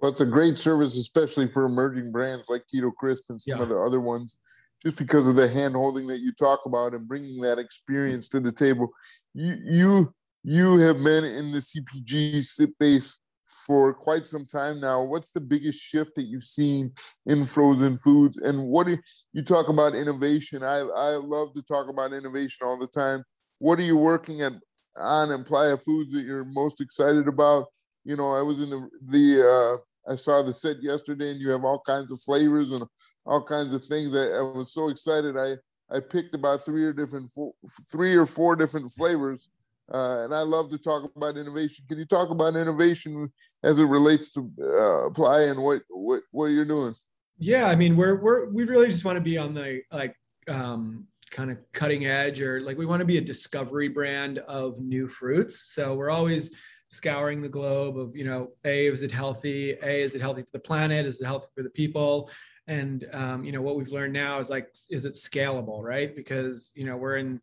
Well, 0.00 0.10
it's 0.10 0.20
a 0.20 0.26
great 0.26 0.56
service, 0.56 0.96
especially 0.96 1.48
for 1.48 1.64
emerging 1.64 2.10
brands 2.10 2.48
like 2.48 2.62
Keto 2.72 2.94
Crisp 2.94 3.24
and 3.28 3.40
some 3.40 3.58
yeah. 3.58 3.62
of 3.62 3.68
the 3.68 3.76
other 3.76 4.00
ones 4.00 4.38
just 4.82 4.98
because 4.98 5.26
of 5.28 5.36
the 5.36 5.48
hand 5.48 5.74
holding 5.74 6.06
that 6.06 6.20
you 6.20 6.32
talk 6.32 6.60
about 6.66 6.94
and 6.94 7.08
bringing 7.08 7.40
that 7.40 7.58
experience 7.58 8.28
to 8.30 8.40
the 8.40 8.52
table. 8.52 8.88
You 9.34 9.56
you 9.64 10.14
you 10.42 10.78
have 10.78 11.02
been 11.02 11.24
in 11.24 11.52
the 11.52 11.58
CPG 11.58 12.42
space 12.42 13.18
for 13.66 13.92
quite 13.92 14.26
some 14.26 14.46
time 14.46 14.80
now. 14.80 15.02
What's 15.02 15.32
the 15.32 15.40
biggest 15.40 15.80
shift 15.80 16.14
that 16.14 16.24
you've 16.24 16.44
seen 16.44 16.92
in 17.26 17.44
frozen 17.44 17.98
foods? 17.98 18.38
And 18.38 18.68
what 18.68 18.86
do 18.86 18.92
you, 18.92 18.98
you 19.34 19.42
talk 19.42 19.68
about 19.68 19.94
innovation? 19.94 20.62
I 20.62 20.78
I 20.78 21.10
love 21.16 21.52
to 21.54 21.62
talk 21.62 21.88
about 21.88 22.12
innovation 22.12 22.66
all 22.66 22.78
the 22.78 22.88
time. 22.88 23.22
What 23.58 23.78
are 23.78 23.82
you 23.82 23.96
working 23.96 24.40
at 24.40 24.52
on 24.96 25.30
and 25.30 25.44
Pitaya 25.44 25.80
Foods 25.82 26.12
that 26.12 26.22
you're 26.22 26.44
most 26.44 26.80
excited 26.80 27.28
about? 27.28 27.66
You 28.04 28.16
know, 28.16 28.32
I 28.32 28.42
was 28.42 28.60
in 28.60 28.70
the 28.70 28.88
the 29.08 29.48
uh, 29.48 29.76
I 30.08 30.14
saw 30.14 30.42
the 30.42 30.52
set 30.52 30.82
yesterday, 30.82 31.30
and 31.30 31.40
you 31.40 31.50
have 31.50 31.64
all 31.64 31.80
kinds 31.80 32.10
of 32.10 32.20
flavors 32.20 32.72
and 32.72 32.84
all 33.26 33.42
kinds 33.42 33.72
of 33.72 33.84
things. 33.84 34.14
I, 34.14 34.38
I 34.38 34.42
was 34.42 34.72
so 34.72 34.88
excited. 34.88 35.36
I 35.36 35.54
I 35.94 36.00
picked 36.00 36.34
about 36.34 36.64
three 36.64 36.84
or 36.84 36.92
different 36.92 37.30
four, 37.30 37.52
three 37.90 38.14
or 38.14 38.26
four 38.26 38.56
different 38.56 38.90
flavors, 38.92 39.50
uh, 39.92 40.20
and 40.24 40.34
I 40.34 40.42
love 40.42 40.70
to 40.70 40.78
talk 40.78 41.10
about 41.16 41.36
innovation. 41.36 41.84
Can 41.88 41.98
you 41.98 42.06
talk 42.06 42.30
about 42.30 42.56
innovation 42.56 43.30
as 43.62 43.78
it 43.78 43.84
relates 43.84 44.30
to 44.30 44.50
uh, 44.60 45.06
apply 45.06 45.42
and 45.42 45.62
what 45.62 45.82
what 45.88 46.22
what 46.30 46.46
you're 46.46 46.64
doing? 46.64 46.94
Yeah, 47.38 47.66
I 47.66 47.76
mean, 47.76 47.96
we're 47.96 48.20
we're 48.20 48.48
we 48.50 48.64
really 48.64 48.88
just 48.88 49.04
want 49.04 49.16
to 49.16 49.22
be 49.22 49.36
on 49.36 49.54
the 49.54 49.80
like 49.90 50.14
um, 50.48 51.06
kind 51.30 51.50
of 51.50 51.58
cutting 51.72 52.06
edge, 52.06 52.40
or 52.40 52.60
like 52.60 52.78
we 52.78 52.86
want 52.86 53.00
to 53.00 53.06
be 53.06 53.18
a 53.18 53.22
discovery 53.22 53.88
brand 53.88 54.38
of 54.40 54.80
new 54.80 55.08
fruits. 55.08 55.72
So 55.72 55.94
we're 55.94 56.10
always 56.10 56.50
scouring 56.90 57.40
the 57.40 57.48
globe 57.48 57.98
of 57.98 58.16
you 58.16 58.24
know 58.24 58.50
a 58.64 58.88
is 58.88 59.02
it 59.02 59.12
healthy? 59.12 59.76
A 59.82 60.02
is 60.02 60.14
it 60.14 60.20
healthy 60.20 60.42
for 60.42 60.50
the 60.52 60.58
planet? 60.58 61.06
Is 61.06 61.20
it 61.20 61.24
healthy 61.24 61.48
for 61.54 61.62
the 61.62 61.70
people? 61.70 62.30
And 62.66 63.08
um, 63.12 63.44
you 63.44 63.52
know 63.52 63.62
what 63.62 63.76
we've 63.76 63.88
learned 63.88 64.12
now 64.12 64.38
is 64.38 64.50
like 64.50 64.68
is 64.90 65.04
it 65.04 65.14
scalable 65.14 65.82
right? 65.82 66.14
Because 66.14 66.72
you 66.74 66.84
know 66.84 66.96
we're 66.96 67.16
in 67.16 67.40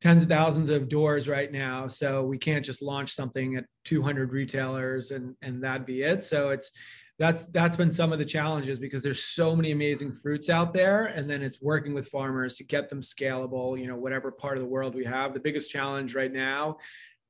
tens 0.00 0.22
of 0.22 0.28
thousands 0.28 0.70
of 0.70 0.88
doors 0.88 1.28
right 1.28 1.50
now 1.50 1.88
so 1.88 2.22
we 2.22 2.38
can't 2.38 2.64
just 2.64 2.80
launch 2.80 3.12
something 3.12 3.56
at 3.56 3.64
200 3.84 4.32
retailers 4.32 5.10
and 5.10 5.34
and 5.42 5.62
that 5.62 5.84
be 5.84 6.02
it. 6.02 6.24
So 6.24 6.50
it's 6.50 6.72
that's 7.18 7.46
that's 7.46 7.76
been 7.76 7.90
some 7.90 8.12
of 8.12 8.20
the 8.20 8.24
challenges 8.24 8.78
because 8.78 9.02
there's 9.02 9.24
so 9.24 9.56
many 9.56 9.72
amazing 9.72 10.12
fruits 10.12 10.48
out 10.48 10.72
there 10.72 11.06
and 11.06 11.28
then 11.28 11.42
it's 11.42 11.60
working 11.60 11.92
with 11.92 12.06
farmers 12.06 12.54
to 12.54 12.64
get 12.64 12.88
them 12.88 13.00
scalable 13.00 13.78
you 13.78 13.88
know 13.88 13.96
whatever 13.96 14.30
part 14.30 14.56
of 14.56 14.62
the 14.62 14.68
world 14.68 14.94
we 14.94 15.04
have. 15.04 15.34
The 15.34 15.40
biggest 15.40 15.68
challenge 15.68 16.14
right 16.14 16.32
now 16.32 16.76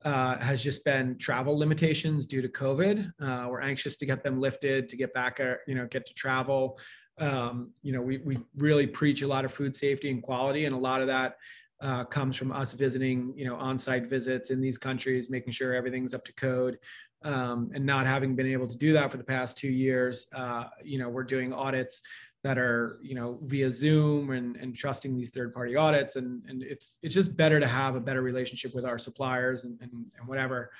uh, 0.04 0.38
has 0.38 0.62
just 0.62 0.84
been 0.84 1.16
travel 1.18 1.58
limitations 1.58 2.26
due 2.26 2.40
to 2.42 2.48
COVID. 2.48 3.12
Uh, 3.20 3.48
we're 3.48 3.60
anxious 3.60 3.96
to 3.96 4.06
get 4.06 4.22
them 4.22 4.40
lifted, 4.40 4.88
to 4.88 4.96
get 4.96 5.12
back, 5.12 5.40
uh, 5.40 5.54
you 5.66 5.74
know, 5.74 5.86
get 5.86 6.06
to 6.06 6.14
travel. 6.14 6.78
Um, 7.18 7.72
you 7.82 7.92
know, 7.92 8.00
we, 8.00 8.18
we 8.18 8.38
really 8.56 8.86
preach 8.86 9.22
a 9.22 9.26
lot 9.26 9.44
of 9.44 9.52
food 9.52 9.74
safety 9.74 10.10
and 10.10 10.22
quality, 10.22 10.66
and 10.66 10.74
a 10.74 10.78
lot 10.78 11.00
of 11.00 11.08
that 11.08 11.36
uh, 11.80 12.04
comes 12.04 12.36
from 12.36 12.52
us 12.52 12.72
visiting, 12.72 13.32
you 13.36 13.44
know, 13.44 13.56
on-site 13.56 14.08
visits 14.08 14.50
in 14.50 14.60
these 14.60 14.78
countries, 14.78 15.30
making 15.30 15.52
sure 15.52 15.74
everything's 15.74 16.14
up 16.14 16.24
to 16.24 16.32
code. 16.34 16.78
Um, 17.22 17.72
and 17.74 17.84
not 17.84 18.06
having 18.06 18.36
been 18.36 18.46
able 18.46 18.68
to 18.68 18.76
do 18.76 18.92
that 18.92 19.10
for 19.10 19.16
the 19.16 19.24
past 19.24 19.58
two 19.58 19.66
years, 19.66 20.28
uh, 20.32 20.66
you 20.84 21.00
know, 21.00 21.08
we're 21.08 21.24
doing 21.24 21.52
audits 21.52 22.00
that 22.44 22.58
are 22.58 22.98
you 23.02 23.14
know 23.14 23.38
via 23.42 23.70
zoom 23.70 24.30
and, 24.30 24.56
and 24.56 24.76
trusting 24.76 25.16
these 25.16 25.30
third 25.30 25.52
party 25.52 25.76
audits. 25.76 26.16
And, 26.16 26.42
and 26.48 26.62
it's 26.62 26.98
it's 27.02 27.14
just 27.14 27.36
better 27.36 27.58
to 27.60 27.66
have 27.66 27.96
a 27.96 28.00
better 28.00 28.22
relationship 28.22 28.74
with 28.74 28.84
our 28.84 28.98
suppliers 28.98 29.64
and, 29.64 29.78
and, 29.80 29.92
and 29.92 30.28
whatever. 30.28 30.70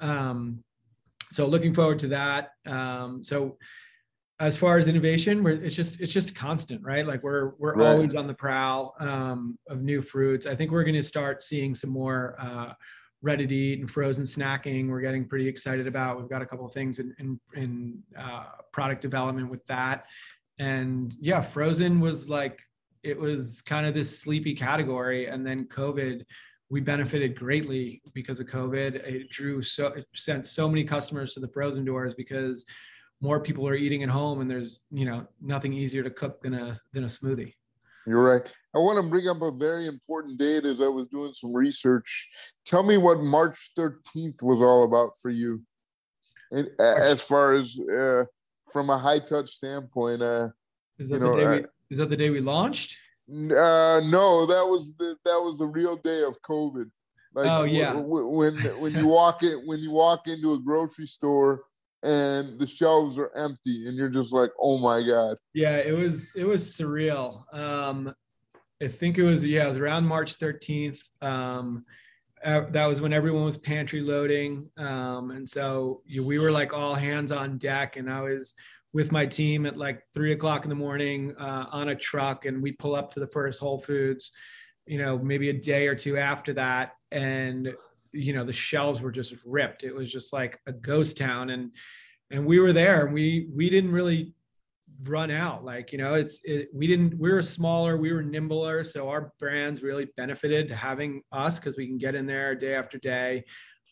Um, 0.00 0.62
so 1.30 1.46
looking 1.46 1.74
forward 1.74 1.98
to 2.00 2.08
that. 2.08 2.50
Um, 2.66 3.22
so 3.22 3.56
as 4.40 4.56
far 4.56 4.76
as 4.76 4.88
innovation 4.88 5.42
we're, 5.44 5.62
it's 5.62 5.76
just 5.76 6.00
it's 6.00 6.12
just 6.12 6.34
constant 6.34 6.82
right? 6.82 7.06
Like 7.06 7.22
we're 7.22 7.52
we're 7.58 7.74
right. 7.74 7.88
always 7.88 8.16
on 8.16 8.26
the 8.26 8.34
prowl 8.34 8.94
um, 8.98 9.58
of 9.68 9.82
new 9.82 10.00
fruits. 10.00 10.46
I 10.46 10.56
think 10.56 10.70
we're 10.70 10.84
going 10.84 10.94
to 10.94 11.02
start 11.02 11.44
seeing 11.44 11.74
some 11.74 11.90
more 11.90 12.36
uh, 12.40 12.72
ready 13.20 13.46
to 13.46 13.54
eat 13.54 13.80
and 13.80 13.90
frozen 13.90 14.24
snacking. 14.24 14.88
We're 14.88 15.00
getting 15.00 15.28
pretty 15.28 15.46
excited 15.46 15.86
about 15.86 16.18
we've 16.18 16.28
got 16.28 16.42
a 16.42 16.46
couple 16.46 16.66
of 16.66 16.72
things 16.72 16.98
in 16.98 17.14
in, 17.18 17.40
in 17.54 18.02
uh, 18.18 18.46
product 18.72 19.02
development 19.02 19.50
with 19.50 19.64
that 19.66 20.06
and 20.58 21.14
yeah 21.20 21.40
frozen 21.40 22.00
was 22.00 22.28
like 22.28 22.60
it 23.02 23.18
was 23.18 23.60
kind 23.62 23.86
of 23.86 23.94
this 23.94 24.18
sleepy 24.18 24.54
category. 24.54 25.26
And 25.26 25.46
then 25.46 25.64
covid 25.66 26.24
we 26.70 26.80
benefited 26.80 27.38
greatly 27.38 28.00
because 28.14 28.40
of 28.40 28.46
covid. 28.46 28.94
It 28.94 29.28
drew 29.28 29.60
so 29.60 29.88
it 29.88 30.06
sent 30.14 30.46
so 30.46 30.68
many 30.68 30.84
customers 30.84 31.34
to 31.34 31.40
the 31.40 31.48
frozen 31.48 31.84
doors 31.84 32.14
because 32.14 32.64
more 33.20 33.40
people 33.40 33.68
are 33.68 33.74
eating 33.74 34.02
at 34.02 34.08
home 34.08 34.40
and 34.40 34.50
there's 34.50 34.80
you 34.90 35.04
know 35.04 35.26
nothing 35.40 35.72
easier 35.72 36.02
to 36.02 36.10
cook 36.10 36.42
than 36.42 36.54
a 36.54 36.74
than 36.92 37.04
a 37.04 37.08
smoothie. 37.08 37.54
You're 38.06 38.24
right. 38.24 38.52
I 38.74 38.78
want 38.78 39.04
to 39.04 39.08
bring 39.08 39.28
up 39.28 39.42
a 39.42 39.52
very 39.52 39.86
important 39.86 40.38
date 40.38 40.64
as 40.64 40.80
i 40.80 40.88
was 40.88 41.06
doing 41.06 41.32
some 41.34 41.54
research. 41.54 42.28
Tell 42.64 42.82
me 42.82 42.96
what 42.96 43.18
march 43.20 43.70
13th 43.78 44.42
was 44.42 44.60
all 44.60 44.84
about 44.84 45.12
for 45.20 45.30
you. 45.30 45.62
And, 46.50 46.68
as 46.78 47.22
far 47.22 47.52
as 47.52 47.78
uh, 47.80 48.24
from 48.72 48.90
a 48.90 48.98
high 48.98 49.18
touch 49.18 49.50
standpoint. 49.50 50.22
Uh, 50.22 50.48
is 50.98 51.08
that, 51.08 51.20
know, 51.20 51.36
the, 51.36 51.42
day 51.42 51.50
we, 51.50 51.66
is 51.90 51.98
that 51.98 52.10
the 52.10 52.16
day 52.16 52.30
we 52.30 52.40
launched? 52.40 52.96
Uh, 53.28 54.00
no, 54.04 54.46
that 54.46 54.64
was 54.66 54.94
the, 54.98 55.16
that 55.24 55.40
was 55.40 55.58
the 55.58 55.66
real 55.66 55.96
day 55.96 56.22
of 56.22 56.40
COVID. 56.42 56.90
Like, 57.34 57.46
oh 57.48 57.64
yeah. 57.64 57.94
When 57.94 58.28
when, 58.30 58.54
when 58.80 58.94
you 58.94 59.06
walk 59.06 59.42
in 59.42 59.62
when 59.66 59.80
you 59.80 59.90
walk 59.90 60.28
into 60.28 60.52
a 60.54 60.58
grocery 60.58 61.06
store 61.06 61.64
and 62.02 62.58
the 62.58 62.66
shelves 62.66 63.18
are 63.18 63.30
empty 63.36 63.86
and 63.86 63.96
you're 63.96 64.10
just 64.10 64.32
like 64.32 64.50
oh 64.60 64.78
my 64.78 65.06
god 65.06 65.36
yeah 65.54 65.76
it 65.76 65.92
was 65.92 66.32
it 66.34 66.44
was 66.44 66.72
surreal 66.72 67.44
um 67.54 68.12
i 68.82 68.88
think 68.88 69.18
it 69.18 69.22
was 69.22 69.44
yeah 69.44 69.66
it 69.66 69.68
was 69.68 69.76
around 69.76 70.04
march 70.04 70.38
13th 70.38 70.98
um 71.20 71.84
uh, 72.44 72.62
that 72.70 72.86
was 72.86 73.00
when 73.00 73.12
everyone 73.12 73.44
was 73.44 73.56
pantry 73.56 74.00
loading 74.00 74.68
um 74.78 75.30
and 75.30 75.48
so 75.48 76.02
you 76.06 76.24
we 76.24 76.38
were 76.38 76.50
like 76.50 76.72
all 76.72 76.94
hands 76.94 77.32
on 77.32 77.58
deck 77.58 77.96
and 77.96 78.10
i 78.10 78.20
was 78.20 78.54
with 78.92 79.10
my 79.10 79.24
team 79.24 79.64
at 79.64 79.78
like 79.78 80.02
three 80.12 80.32
o'clock 80.32 80.64
in 80.64 80.68
the 80.68 80.74
morning 80.74 81.34
uh, 81.38 81.66
on 81.70 81.88
a 81.90 81.94
truck 81.94 82.44
and 82.44 82.62
we 82.62 82.72
pull 82.72 82.94
up 82.94 83.10
to 83.10 83.20
the 83.20 83.26
first 83.28 83.60
whole 83.60 83.78
foods 83.78 84.32
you 84.86 84.98
know 84.98 85.18
maybe 85.18 85.48
a 85.50 85.52
day 85.52 85.86
or 85.86 85.94
two 85.94 86.18
after 86.18 86.52
that 86.52 86.92
and 87.10 87.72
you 88.12 88.32
know 88.32 88.44
the 88.44 88.52
shelves 88.52 89.00
were 89.00 89.10
just 89.10 89.34
ripped. 89.44 89.84
It 89.84 89.94
was 89.94 90.12
just 90.12 90.32
like 90.32 90.60
a 90.66 90.72
ghost 90.72 91.16
town 91.16 91.50
and 91.50 91.70
and 92.30 92.44
we 92.44 92.58
were 92.58 92.72
there 92.72 93.06
and 93.06 93.14
we 93.14 93.48
we 93.54 93.68
didn't 93.70 93.92
really 93.92 94.32
run 95.04 95.30
out 95.30 95.64
like 95.64 95.92
you 95.92 95.98
know 95.98 96.14
it's 96.14 96.40
it, 96.44 96.68
we 96.72 96.86
didn't 96.86 97.18
we 97.18 97.30
were 97.30 97.42
smaller 97.42 97.96
we 97.96 98.12
were 98.12 98.22
nimbler 98.22 98.84
so 98.84 99.08
our 99.08 99.32
brands 99.38 99.82
really 99.82 100.08
benefited 100.16 100.70
having 100.70 101.22
us 101.32 101.58
because 101.58 101.76
we 101.76 101.86
can 101.86 101.98
get 101.98 102.14
in 102.14 102.26
there 102.26 102.54
day 102.54 102.74
after 102.74 102.98
day 102.98 103.44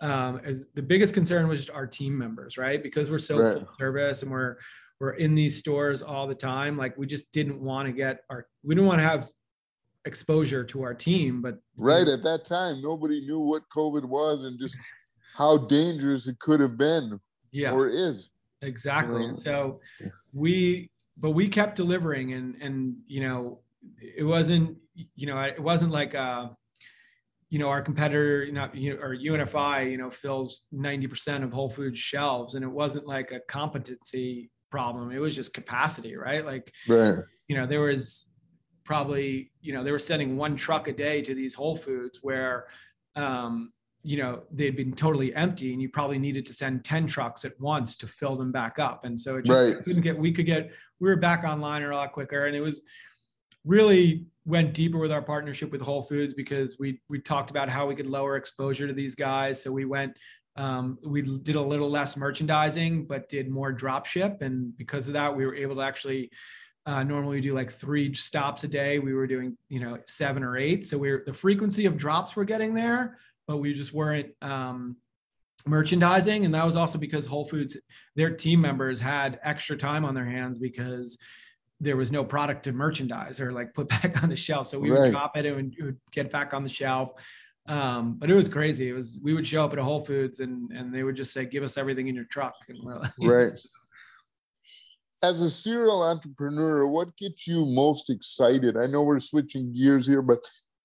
um, 0.02 0.40
as 0.44 0.66
the 0.74 0.82
biggest 0.82 1.12
concern 1.12 1.46
was 1.48 1.58
just 1.58 1.70
our 1.70 1.86
team 1.86 2.16
members 2.16 2.56
right 2.56 2.82
because 2.82 3.10
we're 3.10 3.18
so 3.18 3.38
right. 3.38 3.54
full 3.54 3.68
service 3.78 4.22
and 4.22 4.30
we're 4.30 4.56
we're 5.00 5.12
in 5.12 5.34
these 5.34 5.56
stores 5.56 6.02
all 6.02 6.26
the 6.26 6.34
time 6.34 6.76
like 6.76 6.96
we 6.96 7.06
just 7.06 7.30
didn't 7.32 7.60
want 7.60 7.86
to 7.86 7.92
get 7.92 8.20
our 8.30 8.46
we 8.62 8.74
didn't 8.74 8.86
want 8.86 8.98
to 8.98 9.06
have 9.06 9.28
exposure 10.04 10.64
to 10.64 10.82
our 10.82 10.94
team. 10.94 11.42
But 11.42 11.58
right 11.76 12.08
at 12.08 12.22
that 12.22 12.44
time, 12.44 12.80
nobody 12.80 13.20
knew 13.20 13.40
what 13.40 13.62
COVID 13.74 14.04
was 14.04 14.44
and 14.44 14.58
just 14.58 14.76
how 15.36 15.58
dangerous 15.58 16.28
it 16.28 16.38
could 16.38 16.60
have 16.60 16.76
been. 16.76 17.18
Yeah. 17.52 17.72
Or 17.72 17.88
is. 17.88 18.30
Exactly. 18.62 19.32
So 19.36 19.80
we 20.32 20.90
but 21.16 21.30
we 21.30 21.48
kept 21.48 21.76
delivering 21.76 22.34
and 22.34 22.56
and 22.60 22.96
you 23.06 23.20
know 23.20 23.60
it 24.00 24.24
wasn't 24.24 24.76
you 24.94 25.26
know 25.26 25.38
it 25.40 25.60
wasn't 25.60 25.90
like 25.90 26.14
uh 26.14 26.48
you 27.48 27.58
know 27.58 27.68
our 27.68 27.82
competitor 27.82 28.44
you 28.44 28.52
know 28.52 28.68
you 28.72 28.94
know, 28.94 29.00
or 29.00 29.16
UNFI 29.16 29.90
you 29.90 29.98
know 29.98 30.10
fills 30.10 30.62
90% 30.74 31.42
of 31.42 31.52
Whole 31.52 31.70
Foods 31.70 31.98
shelves. 31.98 32.54
And 32.54 32.64
it 32.64 32.70
wasn't 32.70 33.06
like 33.06 33.32
a 33.32 33.40
competency 33.40 34.50
problem. 34.70 35.10
It 35.10 35.18
was 35.18 35.34
just 35.34 35.54
capacity 35.54 36.16
right? 36.16 36.44
Like 36.44 36.72
right. 36.88 37.18
you 37.48 37.56
know 37.56 37.66
there 37.66 37.80
was 37.80 38.26
probably 38.84 39.52
you 39.60 39.72
know 39.72 39.84
they 39.84 39.92
were 39.92 39.98
sending 39.98 40.36
one 40.36 40.56
truck 40.56 40.88
a 40.88 40.92
day 40.92 41.22
to 41.22 41.34
these 41.34 41.54
whole 41.54 41.76
foods 41.76 42.18
where 42.22 42.66
um, 43.16 43.72
you 44.02 44.16
know 44.16 44.42
they'd 44.52 44.76
been 44.76 44.92
totally 44.92 45.34
empty 45.34 45.72
and 45.72 45.82
you 45.82 45.88
probably 45.88 46.18
needed 46.18 46.46
to 46.46 46.52
send 46.52 46.84
10 46.84 47.06
trucks 47.06 47.44
at 47.44 47.58
once 47.60 47.96
to 47.96 48.06
fill 48.06 48.36
them 48.36 48.50
back 48.50 48.78
up 48.78 49.04
and 49.04 49.18
so 49.18 49.36
it 49.36 49.44
just 49.44 49.58
right. 49.58 49.84
couldn't 49.84 50.02
get 50.02 50.16
we 50.16 50.32
could 50.32 50.46
get 50.46 50.70
we 51.00 51.08
were 51.08 51.16
back 51.16 51.44
online 51.44 51.82
a 51.82 51.94
lot 51.94 52.12
quicker 52.12 52.46
and 52.46 52.56
it 52.56 52.60
was 52.60 52.82
really 53.64 54.24
went 54.46 54.72
deeper 54.72 54.98
with 54.98 55.12
our 55.12 55.20
partnership 55.20 55.70
with 55.70 55.82
whole 55.82 56.02
foods 56.02 56.32
because 56.32 56.78
we 56.78 56.98
we 57.08 57.20
talked 57.20 57.50
about 57.50 57.68
how 57.68 57.86
we 57.86 57.94
could 57.94 58.08
lower 58.08 58.36
exposure 58.36 58.86
to 58.86 58.94
these 58.94 59.14
guys 59.14 59.62
so 59.62 59.70
we 59.70 59.84
went 59.84 60.18
um, 60.56 60.98
we 61.04 61.22
did 61.22 61.56
a 61.56 61.62
little 61.62 61.88
less 61.88 62.16
merchandising 62.16 63.04
but 63.04 63.28
did 63.28 63.50
more 63.50 63.70
drop 63.70 64.06
ship 64.06 64.40
and 64.40 64.76
because 64.78 65.06
of 65.08 65.12
that 65.12 65.34
we 65.34 65.44
were 65.44 65.54
able 65.54 65.76
to 65.76 65.82
actually 65.82 66.30
uh, 66.86 67.02
normally 67.02 67.36
we 67.36 67.40
do 67.40 67.54
like 67.54 67.70
three 67.70 68.12
stops 68.14 68.64
a 68.64 68.68
day. 68.68 68.98
We 68.98 69.12
were 69.12 69.26
doing, 69.26 69.56
you 69.68 69.80
know, 69.80 69.98
seven 70.06 70.42
or 70.42 70.56
eight. 70.56 70.88
So 70.88 70.96
we're 70.96 71.22
the 71.26 71.32
frequency 71.32 71.84
of 71.86 71.96
drops 71.96 72.36
we're 72.36 72.44
getting 72.44 72.74
there, 72.74 73.18
but 73.50 73.56
we 73.56 73.74
just 73.74 73.92
weren't 73.92 74.28
um, 74.42 74.96
merchandising. 75.66 76.44
And 76.44 76.54
that 76.54 76.64
was 76.64 76.76
also 76.76 76.98
because 76.98 77.26
Whole 77.26 77.44
Foods, 77.44 77.76
their 78.14 78.30
team 78.30 78.60
members 78.60 79.00
had 79.00 79.40
extra 79.42 79.76
time 79.76 80.04
on 80.04 80.14
their 80.14 80.24
hands 80.24 80.60
because 80.60 81.18
there 81.80 81.96
was 81.96 82.12
no 82.12 82.22
product 82.22 82.62
to 82.62 82.72
merchandise 82.72 83.40
or 83.40 83.50
like 83.50 83.74
put 83.74 83.88
back 84.02 84.22
on 84.22 84.28
the 84.28 84.36
shelf. 84.36 84.68
So 84.68 84.78
we 84.78 84.90
right. 84.90 85.00
would 85.00 85.10
drop 85.10 85.36
it 85.36 85.46
and 85.46 85.74
it 85.76 85.82
would 85.82 85.98
get 86.12 86.30
back 86.30 86.54
on 86.54 86.62
the 86.62 86.68
shelf. 86.68 87.10
Um, 87.66 88.14
but 88.20 88.30
it 88.30 88.34
was 88.34 88.48
crazy. 88.48 88.88
It 88.88 88.92
was 88.92 89.18
we 89.20 89.34
would 89.34 89.48
show 89.48 89.64
up 89.64 89.72
at 89.72 89.80
a 89.80 89.82
Whole 89.82 90.04
Foods 90.04 90.38
and 90.38 90.70
and 90.70 90.94
they 90.94 91.02
would 91.02 91.16
just 91.16 91.32
say, 91.32 91.44
"Give 91.44 91.64
us 91.64 91.76
everything 91.76 92.06
in 92.06 92.14
your 92.14 92.24
truck." 92.26 92.54
And 92.68 92.78
we're 92.84 93.00
like, 93.00 93.12
right 93.20 93.58
as 95.22 95.40
a 95.42 95.50
serial 95.50 96.02
entrepreneur, 96.02 96.86
what 96.86 97.14
gets 97.16 97.46
you 97.46 97.66
most 97.66 98.08
excited? 98.08 98.78
I 98.78 98.86
know 98.86 99.02
we're 99.02 99.18
switching 99.18 99.70
gears 99.70 100.06
here, 100.06 100.22
but 100.22 100.38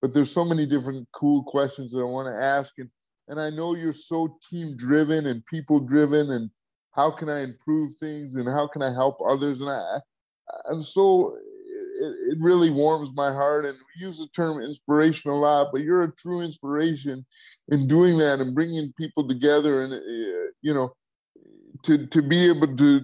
but 0.06 0.14
there's 0.14 0.30
so 0.30 0.46
many 0.46 0.68
different 0.68 1.08
cool 1.14 1.42
questions 1.42 1.92
that 1.92 2.00
I 2.00 2.04
want 2.04 2.28
to 2.28 2.40
ask, 2.40 2.78
and 2.78 2.88
and 3.28 3.42
I 3.42 3.50
know 3.50 3.74
you're 3.74 3.92
so 3.92 4.38
team 4.48 4.78
driven 4.78 5.26
and 5.26 5.44
people 5.48 5.80
driven, 5.80 6.30
and 6.30 6.52
how 6.92 7.10
can 7.10 7.28
I 7.28 7.42
improve 7.42 7.96
things 7.96 8.36
and 8.36 8.48
how 8.48 8.68
can 8.68 8.84
I 8.84 8.94
help 8.94 9.18
others? 9.28 9.62
And 9.62 9.70
I 9.72 9.98
I'm 10.70 10.84
so 10.84 11.36
it, 11.36 12.34
it 12.34 12.38
really 12.40 12.70
warms 12.70 13.16
my 13.16 13.32
heart, 13.32 13.66
and 13.66 13.74
we 13.74 14.06
use 14.06 14.20
the 14.20 14.28
term 14.28 14.62
inspiration 14.62 15.32
a 15.32 15.36
lot, 15.36 15.70
but 15.74 15.82
you're 15.82 16.04
a 16.04 16.14
true 16.14 16.42
inspiration 16.42 17.26
in 17.70 17.88
doing 17.88 18.20
that 18.20 18.42
and 18.42 18.54
bringing 18.54 18.94
people 19.00 19.28
together, 19.28 19.82
and 19.82 19.92
uh, 19.92 20.52
you 20.62 20.72
know 20.72 20.94
to 21.82 22.06
to 22.06 22.22
be 22.22 22.48
able 22.48 22.76
to 22.76 23.02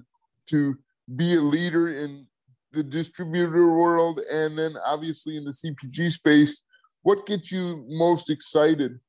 to 0.51 0.75
be 1.15 1.33
a 1.33 1.41
leader 1.41 1.95
in 1.95 2.27
the 2.73 2.83
distributor 2.83 3.73
world 3.73 4.19
and 4.31 4.55
then 4.55 4.75
obviously 4.85 5.35
in 5.35 5.45
the 5.45 5.51
CPG 5.51 6.11
space. 6.11 6.63
What 7.03 7.25
gets 7.25 7.51
you 7.51 7.85
most 7.87 8.29
excited 8.29 8.99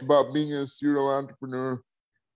about 0.00 0.32
being 0.32 0.52
a 0.52 0.66
serial 0.66 1.10
entrepreneur? 1.10 1.82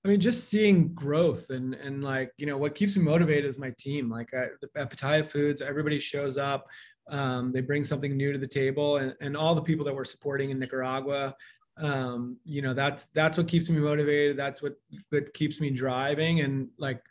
I 0.05 0.09
mean, 0.09 0.21
just 0.21 0.49
seeing 0.49 0.95
growth 0.95 1.51
and 1.51 1.75
and 1.75 2.05
like 2.05 2.31
you 2.37 2.47
know 2.47 2.57
what 2.57 2.75
keeps 2.75 2.97
me 2.97 3.03
motivated 3.03 3.45
is 3.45 3.59
my 3.59 3.73
team. 3.77 4.09
Like 4.09 4.33
at, 4.33 4.51
at 4.77 4.91
Pitaya 4.91 5.29
Foods, 5.29 5.61
everybody 5.63 5.99
shows 5.99 6.39
up. 6.39 6.69
Um, 7.11 7.53
they 7.53 7.61
bring 7.61 7.83
something 7.83 8.17
new 8.17 8.33
to 8.33 8.39
the 8.39 8.47
table, 8.47 8.99
and, 8.99 9.15
and 9.21 9.37
all 9.37 9.55
the 9.55 9.63
people 9.63 9.85
that 9.85 9.95
we're 9.95 10.05
supporting 10.05 10.51
in 10.51 10.59
Nicaragua. 10.59 11.35
Um, 11.79 12.37
you 12.45 12.63
know 12.63 12.73
that's 12.73 13.07
that's 13.15 13.37
what 13.37 13.49
keeps 13.49 13.69
me 13.69 13.81
motivated. 13.81 14.37
That's 14.37 14.63
what 14.63 14.75
what 15.11 15.35
keeps 15.35 15.61
me 15.61 15.71
driving. 15.71 16.41
And 16.41 16.69
like, 16.79 17.03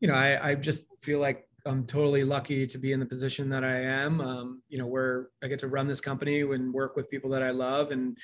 you 0.00 0.08
know, 0.08 0.14
I, 0.14 0.50
I 0.50 0.54
just 0.54 0.84
feel 1.02 1.18
like 1.18 1.46
I'm 1.64 1.86
totally 1.86 2.24
lucky 2.24 2.66
to 2.66 2.78
be 2.78 2.92
in 2.92 3.00
the 3.00 3.06
position 3.06 3.48
that 3.50 3.64
I 3.64 3.80
am. 3.80 4.20
Um, 4.20 4.62
you 4.68 4.78
know, 4.78 4.86
where 4.86 5.28
I 5.42 5.48
get 5.48 5.58
to 5.60 5.68
run 5.68 5.86
this 5.86 6.00
company 6.00 6.40
and 6.40 6.72
work 6.72 6.96
with 6.96 7.10
people 7.10 7.30
that 7.30 7.42
I 7.42 7.50
love. 7.50 7.90
And, 7.90 8.16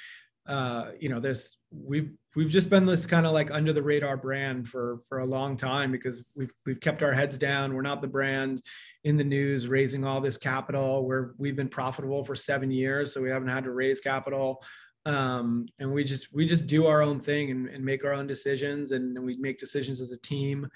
uh, 0.47 0.93
you 0.99 1.09
know, 1.09 1.21
there's, 1.21 1.57
we've, 1.71 2.11
we've 2.35 2.49
just 2.51 2.71
been 2.71 2.87
this 2.87 3.07
kind 3.07 3.27
of 3.27 3.33
like 3.33 3.51
under 3.51 3.73
the 3.73 3.83
radar 3.83 4.17
brand 4.17 4.69
for, 4.69 5.01
for 5.09 5.19
a 5.19 5.27
long 5.27 5.57
time 5.57 5.93
because 5.93 6.35
we've, 6.39 6.53
we've 6.67 6.81
kept 6.81 7.03
our 7.03 7.13
heads 7.13 7.39
down. 7.39 7.75
We're 7.75 7.83
not 7.83 8.01
the 8.01 8.09
brand 8.09 8.63
in 9.05 9.17
the 9.17 9.25
news 9.25 9.69
raising 9.69 10.05
all 10.05 10.21
this 10.21 10.39
capital 10.39 11.07
where 11.07 11.35
we've 11.39 11.57
been 11.57 11.69
profitable 11.69 12.25
for 12.25 12.35
seven 12.35 12.71
years. 12.71 13.13
So 13.13 13.21
we 13.21 13.31
haven't 13.31 13.49
had 13.49 13.65
to 13.65 13.71
raise 13.71 14.01
capital 14.01 14.63
um, 15.09 15.67
and 15.79 15.91
we 15.93 16.05
just 16.05 16.33
we 16.35 16.47
just 16.47 16.67
do 16.67 16.87
our 16.87 17.03
own 17.03 17.19
thing 17.19 17.51
and, 17.51 17.69
and 17.69 17.85
make 17.85 18.05
our 18.05 18.13
own 18.13 18.27
decisions 18.27 18.93
and, 18.93 19.17
and, 19.17 19.25
we 19.25 19.37
make 19.39 19.59
decisions 19.59 20.01
as 20.01 20.13
a 20.13 20.21
team 20.21 20.69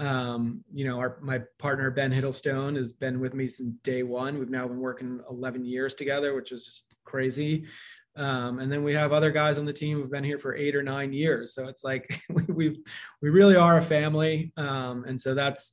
um, 0.00 0.64
you 0.72 0.86
know, 0.86 0.98
our 0.98 1.18
my 1.20 1.42
partner 1.58 1.90
Ben 1.90 2.10
Hiddlestone 2.10 2.74
has 2.76 2.92
been 2.92 3.20
with 3.20 3.34
me 3.34 3.46
since 3.46 3.74
day 3.82 4.02
one. 4.02 4.38
We've 4.38 4.48
now 4.48 4.66
been 4.66 4.80
working 4.80 5.20
11 5.28 5.64
years 5.64 5.94
together, 5.94 6.34
which 6.34 6.52
is 6.52 6.64
just 6.64 6.86
crazy. 7.04 7.66
Um, 8.16 8.60
and 8.60 8.72
then 8.72 8.82
we 8.82 8.94
have 8.94 9.12
other 9.12 9.30
guys 9.30 9.58
on 9.58 9.66
the 9.66 9.72
team 9.72 9.98
who've 9.98 10.10
been 10.10 10.24
here 10.24 10.38
for 10.38 10.56
eight 10.56 10.74
or 10.74 10.82
nine 10.82 11.12
years. 11.12 11.54
So 11.54 11.68
it's 11.68 11.84
like 11.84 12.18
we 12.30 12.42
we 12.44 12.82
we 13.20 13.28
really 13.28 13.56
are 13.56 13.76
a 13.78 13.82
family. 13.82 14.52
Um, 14.56 15.04
and 15.04 15.20
so 15.20 15.34
that's 15.34 15.72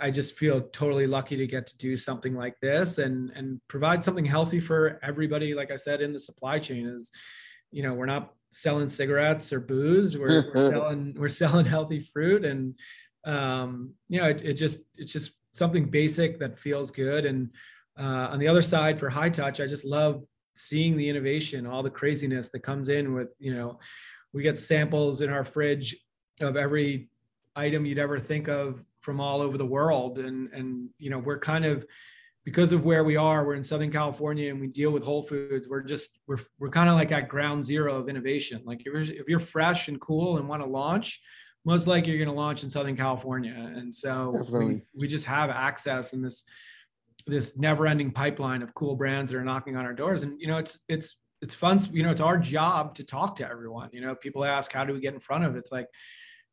I 0.00 0.10
just 0.10 0.38
feel 0.38 0.62
totally 0.72 1.06
lucky 1.06 1.36
to 1.36 1.46
get 1.46 1.66
to 1.66 1.76
do 1.76 1.96
something 1.96 2.34
like 2.34 2.54
this 2.62 2.98
and 2.98 3.30
and 3.30 3.60
provide 3.66 4.04
something 4.04 4.24
healthy 4.24 4.60
for 4.60 5.00
everybody. 5.02 5.54
Like 5.54 5.72
I 5.72 5.76
said, 5.76 6.00
in 6.00 6.12
the 6.12 6.20
supply 6.20 6.60
chain 6.60 6.86
is, 6.86 7.10
you 7.72 7.82
know, 7.82 7.94
we're 7.94 8.06
not 8.06 8.32
selling 8.50 8.88
cigarettes 8.88 9.52
or 9.52 9.58
booze. 9.58 10.16
We're, 10.16 10.44
we're 10.54 10.70
selling 10.70 11.16
we're 11.18 11.28
selling 11.28 11.66
healthy 11.66 12.08
fruit 12.12 12.44
and 12.44 12.74
um, 13.24 13.92
you 14.08 14.20
know, 14.20 14.28
it, 14.28 14.42
it 14.42 14.54
just 14.54 14.80
it's 14.96 15.12
just 15.12 15.32
something 15.52 15.84
basic 15.84 16.38
that 16.38 16.58
feels 16.58 16.90
good. 16.90 17.24
And 17.24 17.50
uh, 17.98 18.28
on 18.30 18.38
the 18.38 18.48
other 18.48 18.62
side, 18.62 18.98
for 18.98 19.08
high 19.08 19.30
touch, 19.30 19.60
I 19.60 19.66
just 19.66 19.84
love 19.84 20.22
seeing 20.54 20.96
the 20.96 21.08
innovation, 21.08 21.66
all 21.66 21.82
the 21.82 21.90
craziness 21.90 22.50
that 22.50 22.60
comes 22.60 22.88
in 22.88 23.14
with 23.14 23.28
you 23.38 23.54
know, 23.54 23.78
we 24.32 24.42
get 24.42 24.58
samples 24.58 25.20
in 25.20 25.30
our 25.30 25.44
fridge 25.44 25.96
of 26.40 26.56
every 26.56 27.08
item 27.56 27.86
you'd 27.86 27.98
ever 27.98 28.18
think 28.18 28.48
of 28.48 28.84
from 29.00 29.20
all 29.20 29.40
over 29.40 29.58
the 29.58 29.66
world, 29.66 30.18
and 30.18 30.52
and 30.52 30.90
you 30.98 31.10
know, 31.10 31.18
we're 31.18 31.38
kind 31.38 31.64
of 31.64 31.86
because 32.44 32.74
of 32.74 32.84
where 32.84 33.04
we 33.04 33.16
are, 33.16 33.46
we're 33.46 33.54
in 33.54 33.64
Southern 33.64 33.90
California 33.90 34.50
and 34.50 34.60
we 34.60 34.66
deal 34.66 34.90
with 34.90 35.02
Whole 35.02 35.22
Foods. 35.22 35.66
We're 35.66 35.82
just 35.82 36.18
we're 36.26 36.38
we're 36.58 36.68
kind 36.68 36.90
of 36.90 36.94
like 36.94 37.10
at 37.10 37.28
ground 37.28 37.64
zero 37.64 37.96
of 37.96 38.08
innovation. 38.08 38.62
Like 38.64 38.80
if 38.80 38.86
you're 38.86 39.00
if 39.00 39.28
you're 39.28 39.40
fresh 39.40 39.88
and 39.88 40.00
cool 40.00 40.36
and 40.36 40.48
want 40.48 40.62
to 40.62 40.68
launch, 40.68 41.20
most 41.64 41.86
likely 41.86 42.12
you're 42.12 42.24
going 42.24 42.34
to 42.34 42.40
launch 42.40 42.62
in 42.62 42.70
Southern 42.70 42.96
California. 42.96 43.54
And 43.74 43.94
so 43.94 44.32
we, 44.68 44.82
we 44.94 45.08
just 45.08 45.24
have 45.24 45.50
access 45.50 46.12
in 46.12 46.22
this 46.22 46.44
this 47.26 47.56
never-ending 47.56 48.10
pipeline 48.10 48.60
of 48.60 48.74
cool 48.74 48.94
brands 48.94 49.32
that 49.32 49.38
are 49.38 49.44
knocking 49.44 49.76
on 49.76 49.86
our 49.86 49.94
doors. 49.94 50.22
And 50.24 50.38
you 50.40 50.46
know, 50.46 50.58
it's 50.58 50.78
it's 50.88 51.16
it's 51.40 51.54
fun. 51.54 51.80
You 51.92 52.02
know, 52.02 52.10
it's 52.10 52.20
our 52.20 52.38
job 52.38 52.94
to 52.96 53.04
talk 53.04 53.36
to 53.36 53.48
everyone. 53.48 53.88
You 53.92 54.02
know, 54.02 54.14
people 54.14 54.44
ask, 54.44 54.72
how 54.72 54.84
do 54.84 54.92
we 54.92 55.00
get 55.00 55.14
in 55.14 55.20
front 55.20 55.44
of 55.44 55.56
it? 55.56 55.58
It's 55.58 55.72
like 55.72 55.88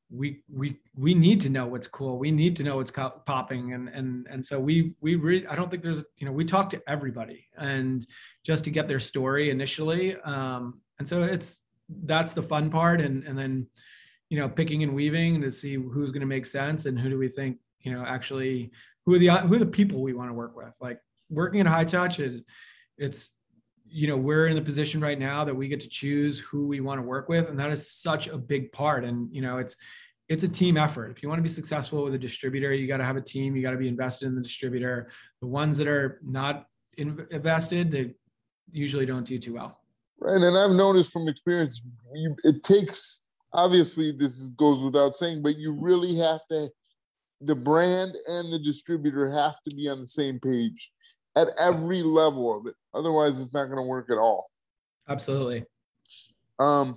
we 0.10 0.44
we 0.54 0.78
we 0.96 1.14
need 1.14 1.40
to 1.42 1.50
know 1.50 1.66
what's 1.66 1.88
cool. 1.88 2.18
We 2.18 2.32
need 2.32 2.56
to 2.58 2.64
know 2.64 2.78
what's 2.78 2.92
co- 2.92 3.22
popping, 3.26 3.74
and 3.74 3.90
and 3.90 4.28
and 4.30 4.46
so 4.46 4.60
we 4.60 4.94
we 5.02 5.16
re- 5.16 5.48
I 5.48 5.56
don't 5.56 5.70
think 5.70 5.84
there's 5.84 6.04
you 6.18 6.26
know 6.26 6.32
we 6.32 6.46
talk 6.46 6.70
to 6.72 6.82
everybody 6.88 7.48
and 7.58 8.06
just 8.46 8.64
to 8.66 8.72
get 8.72 8.88
their 8.88 9.00
story 9.00 9.50
initially, 9.50 10.16
um, 10.22 10.82
and 11.00 11.08
so 11.08 11.24
it's 11.24 11.62
that's 12.04 12.34
the 12.34 12.44
fun 12.44 12.70
part, 12.70 13.02
and 13.02 13.24
and 13.24 13.38
then 13.38 13.68
you 14.32 14.38
know 14.38 14.48
picking 14.48 14.82
and 14.82 14.96
weaving 14.96 15.42
to 15.42 15.52
see 15.52 15.76
who's 15.76 16.12
going 16.12 16.22
to 16.22 16.26
make 16.26 16.46
sense 16.46 16.86
and 16.86 16.98
who 16.98 17.10
do 17.10 17.18
we 17.18 17.28
think 17.28 17.58
you 17.82 17.92
know 17.92 18.04
actually 18.08 18.72
who 19.06 19.14
are 19.14 19.20
the 19.20 19.28
who 19.28 19.56
are 19.56 19.60
the 19.60 19.66
people 19.66 20.02
we 20.02 20.14
want 20.14 20.30
to 20.30 20.34
work 20.34 20.56
with. 20.56 20.74
Like 20.80 21.00
working 21.30 21.60
at 21.60 21.68
High 21.68 21.84
Touch 21.84 22.20
is 22.20 22.46
it's 22.98 23.34
you 23.86 24.08
know 24.08 24.16
we're 24.16 24.48
in 24.48 24.56
the 24.56 24.62
position 24.62 25.02
right 25.02 25.20
now 25.20 25.44
that 25.44 25.54
we 25.54 25.68
get 25.68 25.82
to 25.82 25.90
choose 25.90 26.40
who 26.40 26.66
we 26.66 26.80
want 26.80 26.98
to 27.00 27.02
work 27.06 27.28
with 27.28 27.50
and 27.50 27.60
that 27.60 27.72
is 27.72 27.92
such 27.92 28.28
a 28.28 28.38
big 28.38 28.72
part 28.72 29.04
and 29.04 29.28
you 29.36 29.42
know 29.42 29.58
it's 29.58 29.76
it's 30.30 30.46
a 30.46 30.48
team 30.48 30.78
effort. 30.78 31.12
If 31.12 31.22
you 31.22 31.28
want 31.28 31.40
to 31.40 31.44
be 31.44 31.50
successful 31.50 32.06
with 32.06 32.14
a 32.14 32.18
distributor, 32.18 32.74
you 32.74 32.88
got 32.88 32.98
to 32.98 33.04
have 33.04 33.18
a 33.18 33.22
team. 33.22 33.54
You 33.54 33.62
got 33.62 33.72
to 33.72 33.78
be 33.78 33.90
invested 33.90 34.28
in 34.28 34.36
the 34.36 34.42
distributor. 34.42 35.10
The 35.42 35.48
ones 35.48 35.78
that 35.78 35.90
are 35.90 36.22
not 36.24 36.68
in, 36.96 37.28
invested, 37.32 37.92
they 37.92 38.16
usually 38.72 39.06
don't 39.06 39.26
do 39.26 39.38
too 39.38 39.56
well. 39.56 39.82
Right, 40.20 40.40
and 40.40 40.58
I've 40.58 40.72
noticed 40.72 41.12
from 41.12 41.28
experience, 41.28 41.82
it 42.46 42.64
takes 42.64 43.28
obviously 43.54 44.12
this 44.12 44.50
goes 44.50 44.84
without 44.84 45.16
saying, 45.16 45.42
but 45.42 45.58
you 45.58 45.74
really 45.74 46.16
have 46.18 46.46
to. 46.50 46.70
The 47.44 47.56
brand 47.56 48.16
and 48.28 48.54
the 48.54 48.60
distributor 48.60 49.32
have 49.32 49.56
to 49.68 49.76
be 49.76 49.90
on 49.90 50.00
the 50.00 50.08
same 50.08 50.40
page 50.40 50.92
at 51.36 51.50
every 51.60 52.04
level 52.04 52.56
of 52.56 52.68
it. 52.68 52.76
Otherwise, 52.94 53.42
it's 53.42 53.54
not 53.54 53.66
going 53.66 53.78
to 53.78 53.88
work 53.88 54.10
at 54.12 54.18
all. 54.18 54.52
Absolutely. 55.10 55.66
Um, 56.60 56.96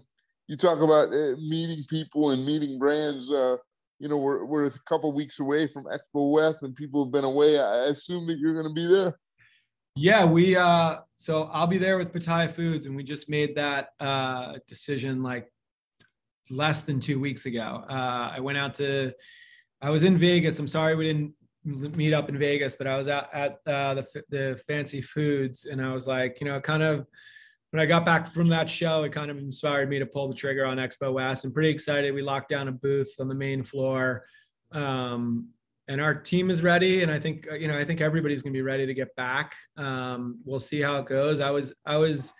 you 0.48 0.56
talk 0.56 0.80
about 0.82 1.08
uh, 1.08 1.36
meeting 1.38 1.84
people 1.88 2.30
and 2.30 2.44
meeting 2.44 2.78
brands. 2.78 3.30
Uh, 3.32 3.56
you 3.98 4.08
know, 4.08 4.18
we're 4.18 4.44
we're 4.44 4.66
a 4.66 4.70
couple 4.86 5.14
weeks 5.14 5.40
away 5.40 5.66
from 5.66 5.84
Expo 5.84 6.32
West, 6.32 6.62
and 6.62 6.76
people 6.76 7.04
have 7.04 7.12
been 7.12 7.24
away. 7.24 7.58
I 7.58 7.84
assume 7.86 8.26
that 8.26 8.38
you're 8.38 8.52
going 8.52 8.68
to 8.68 8.74
be 8.74 8.86
there. 8.86 9.18
Yeah, 9.96 10.24
we. 10.24 10.56
Uh, 10.56 10.96
so 11.16 11.44
I'll 11.44 11.66
be 11.66 11.78
there 11.78 11.96
with 11.96 12.12
Pitaya 12.12 12.52
Foods, 12.52 12.86
and 12.86 12.94
we 12.94 13.02
just 13.02 13.30
made 13.30 13.54
that 13.54 13.90
uh, 14.00 14.54
decision 14.66 15.22
like 15.22 15.48
less 16.50 16.82
than 16.82 17.00
two 17.00 17.20
weeks 17.20 17.46
ago. 17.46 17.84
Uh, 17.88 18.32
I 18.36 18.40
went 18.40 18.58
out 18.58 18.74
to. 18.74 19.12
I 19.80 19.90
was 19.90 20.02
in 20.02 20.18
Vegas. 20.18 20.58
I'm 20.58 20.66
sorry 20.66 20.94
we 20.94 21.04
didn't 21.04 21.34
meet 21.96 22.12
up 22.12 22.28
in 22.28 22.38
Vegas, 22.38 22.74
but 22.74 22.86
I 22.86 22.96
was 22.96 23.08
out 23.08 23.28
at 23.32 23.60
uh, 23.66 23.94
the 23.94 24.06
the 24.30 24.60
Fancy 24.66 25.02
Foods, 25.02 25.66
and 25.66 25.80
I 25.80 25.92
was 25.92 26.06
like, 26.06 26.40
you 26.40 26.46
know, 26.46 26.60
kind 26.60 26.82
of 26.82 27.06
when 27.70 27.82
I 27.82 27.86
got 27.86 28.06
back 28.06 28.32
from 28.32 28.48
that 28.50 28.70
show, 28.70 29.02
it 29.02 29.12
kind 29.12 29.32
of 29.32 29.38
inspired 29.38 29.90
me 29.90 29.98
to 29.98 30.06
pull 30.06 30.28
the 30.28 30.34
trigger 30.34 30.64
on 30.64 30.76
Expo 30.76 31.12
West. 31.12 31.44
I'm 31.44 31.52
pretty 31.52 31.70
excited. 31.70 32.14
We 32.14 32.22
locked 32.22 32.48
down 32.48 32.68
a 32.68 32.72
booth 32.72 33.12
on 33.18 33.26
the 33.26 33.34
main 33.34 33.64
floor. 33.64 34.26
Um, 34.70 35.48
and 35.88 36.00
our 36.00 36.14
team 36.14 36.50
is 36.50 36.62
ready. 36.62 37.02
And 37.02 37.10
I 37.10 37.18
think, 37.18 37.48
you 37.58 37.66
know, 37.66 37.76
I 37.76 37.84
think 37.84 38.00
everybody's 38.00 38.42
going 38.42 38.52
to 38.52 38.56
be 38.56 38.62
ready 38.62 38.86
to 38.86 38.94
get 38.94 39.14
back. 39.16 39.54
Um, 39.76 40.38
we'll 40.44 40.60
see 40.60 40.80
how 40.80 41.00
it 41.00 41.06
goes. 41.06 41.40
I 41.40 41.50
was, 41.50 41.72
I 41.84 41.96
was, 41.96 42.32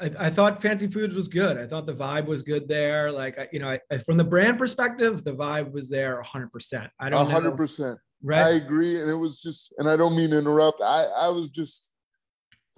I, 0.00 0.26
I, 0.26 0.30
thought 0.30 0.60
Fancy 0.62 0.86
Foods 0.86 1.14
was 1.14 1.28
good. 1.28 1.56
I 1.58 1.66
thought 1.66 1.86
the 1.86 1.94
vibe 1.94 2.26
was 2.26 2.42
good 2.42 2.68
there. 2.68 3.10
Like, 3.10 3.38
I, 3.38 3.48
you 3.52 3.58
know, 3.58 3.78
I, 3.90 3.98
from 3.98 4.16
the 4.16 4.24
brand 4.24 4.58
perspective, 4.58 5.24
the 5.24 5.32
vibe 5.32 5.72
was 5.72 5.88
there 5.88 6.22
100%. 6.22 6.90
I 7.00 7.10
don't 7.10 7.28
100%. 7.28 7.78
Know. 7.80 7.96
Right. 8.22 8.40
I 8.40 8.50
agree. 8.50 9.00
And 9.00 9.08
it 9.08 9.14
was 9.14 9.40
just, 9.40 9.72
and 9.78 9.88
I 9.88 9.96
don't 9.96 10.16
mean 10.16 10.30
to 10.30 10.38
interrupt. 10.38 10.80
I, 10.80 11.04
I 11.16 11.28
was 11.28 11.50
just 11.50 11.92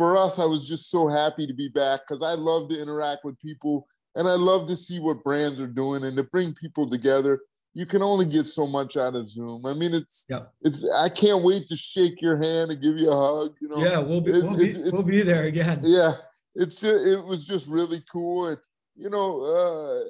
for 0.00 0.16
us, 0.16 0.38
I 0.38 0.46
was 0.46 0.66
just 0.66 0.90
so 0.90 1.08
happy 1.08 1.46
to 1.46 1.52
be 1.52 1.68
back 1.68 2.00
because 2.08 2.22
I 2.22 2.32
love 2.32 2.70
to 2.70 2.80
interact 2.80 3.22
with 3.22 3.38
people 3.38 3.86
and 4.14 4.26
I 4.26 4.34
love 4.34 4.66
to 4.68 4.76
see 4.76 4.98
what 4.98 5.22
brands 5.22 5.60
are 5.60 5.66
doing 5.66 6.04
and 6.04 6.16
to 6.16 6.24
bring 6.24 6.54
people 6.54 6.88
together. 6.88 7.40
You 7.74 7.84
can 7.84 8.02
only 8.02 8.24
get 8.24 8.46
so 8.46 8.66
much 8.66 8.96
out 8.96 9.14
of 9.14 9.28
Zoom. 9.28 9.66
I 9.66 9.74
mean, 9.74 9.92
it's 9.92 10.26
yeah. 10.28 10.44
it's. 10.62 10.88
I 10.90 11.08
can't 11.10 11.44
wait 11.44 11.68
to 11.68 11.76
shake 11.76 12.20
your 12.20 12.36
hand 12.36 12.72
and 12.72 12.82
give 12.82 12.98
you 12.98 13.10
a 13.10 13.14
hug. 13.14 13.54
You 13.60 13.68
know. 13.68 13.76
Yeah, 13.76 13.98
we'll 13.98 14.22
be 14.22 14.32
it, 14.32 14.42
we'll, 14.42 14.56
be 14.56 14.74
we'll 14.90 15.06
be 15.06 15.22
there 15.22 15.44
again. 15.44 15.80
Yeah, 15.84 16.12
it's 16.54 16.74
just 16.74 17.06
it 17.06 17.24
was 17.24 17.46
just 17.46 17.68
really 17.68 18.02
cool 18.10 18.48
and 18.48 18.58
you 19.00 19.08
know, 19.08 19.42
uh, 19.42 20.04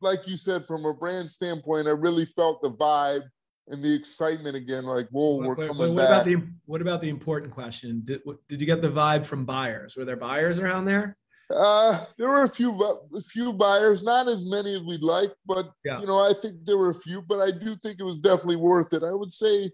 like 0.00 0.28
you 0.28 0.36
said, 0.36 0.64
from 0.64 0.84
a 0.84 0.94
brand 0.94 1.28
standpoint, 1.28 1.88
I 1.88 1.90
really 1.90 2.24
felt 2.24 2.62
the 2.62 2.70
vibe 2.70 3.22
and 3.66 3.82
the 3.82 3.92
excitement 3.92 4.54
again. 4.56 4.84
Like, 4.84 5.08
whoa, 5.10 5.36
we're 5.36 5.54
wait, 5.54 5.66
coming 5.66 5.82
wait, 5.82 5.94
what 5.94 6.02
back. 6.02 6.10
About 6.10 6.24
the, 6.24 6.36
what 6.66 6.80
about 6.80 7.00
the 7.00 7.08
important 7.08 7.52
question? 7.52 8.02
Did, 8.04 8.20
did 8.48 8.60
you 8.60 8.66
get 8.66 8.80
the 8.80 8.90
vibe 8.90 9.24
from 9.24 9.44
buyers? 9.44 9.96
Were 9.96 10.04
there 10.04 10.16
buyers 10.16 10.58
around 10.58 10.84
there? 10.84 11.16
Uh, 11.50 12.04
there 12.18 12.28
were 12.28 12.44
a 12.44 12.48
few, 12.48 12.72
a 13.14 13.20
few 13.22 13.52
buyers, 13.52 14.02
not 14.02 14.28
as 14.28 14.48
many 14.48 14.74
as 14.76 14.82
we'd 14.82 15.02
like, 15.02 15.30
but 15.46 15.72
yeah. 15.84 15.98
you 15.98 16.06
know, 16.06 16.20
I 16.20 16.32
think 16.34 16.64
there 16.64 16.76
were 16.76 16.90
a 16.90 16.94
few. 16.94 17.22
But 17.22 17.40
I 17.40 17.50
do 17.50 17.74
think 17.74 17.98
it 17.98 18.04
was 18.04 18.20
definitely 18.20 18.56
worth 18.56 18.92
it. 18.92 19.02
I 19.02 19.12
would 19.12 19.32
say, 19.32 19.70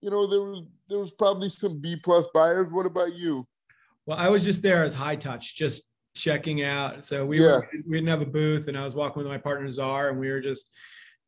you 0.00 0.10
know, 0.10 0.26
there 0.26 0.40
was 0.40 0.64
there 0.88 0.98
was 0.98 1.12
probably 1.12 1.50
some 1.50 1.80
B 1.80 1.96
plus 2.02 2.26
buyers. 2.34 2.72
What 2.72 2.86
about 2.86 3.14
you? 3.14 3.46
Well, 4.06 4.18
I 4.18 4.28
was 4.28 4.44
just 4.44 4.62
there 4.62 4.82
as 4.84 4.94
high 4.94 5.16
touch, 5.16 5.56
just 5.56 5.84
checking 6.16 6.62
out. 6.62 7.04
So 7.04 7.24
we 7.24 7.40
yeah. 7.40 7.56
were, 7.56 7.68
we 7.86 7.96
didn't 7.96 8.08
have 8.08 8.22
a 8.22 8.26
booth, 8.26 8.68
and 8.68 8.76
I 8.76 8.84
was 8.84 8.94
walking 8.94 9.22
with 9.22 9.30
my 9.30 9.38
partner 9.38 9.70
Czar, 9.70 10.10
and 10.10 10.18
we 10.18 10.28
were 10.28 10.40
just 10.40 10.70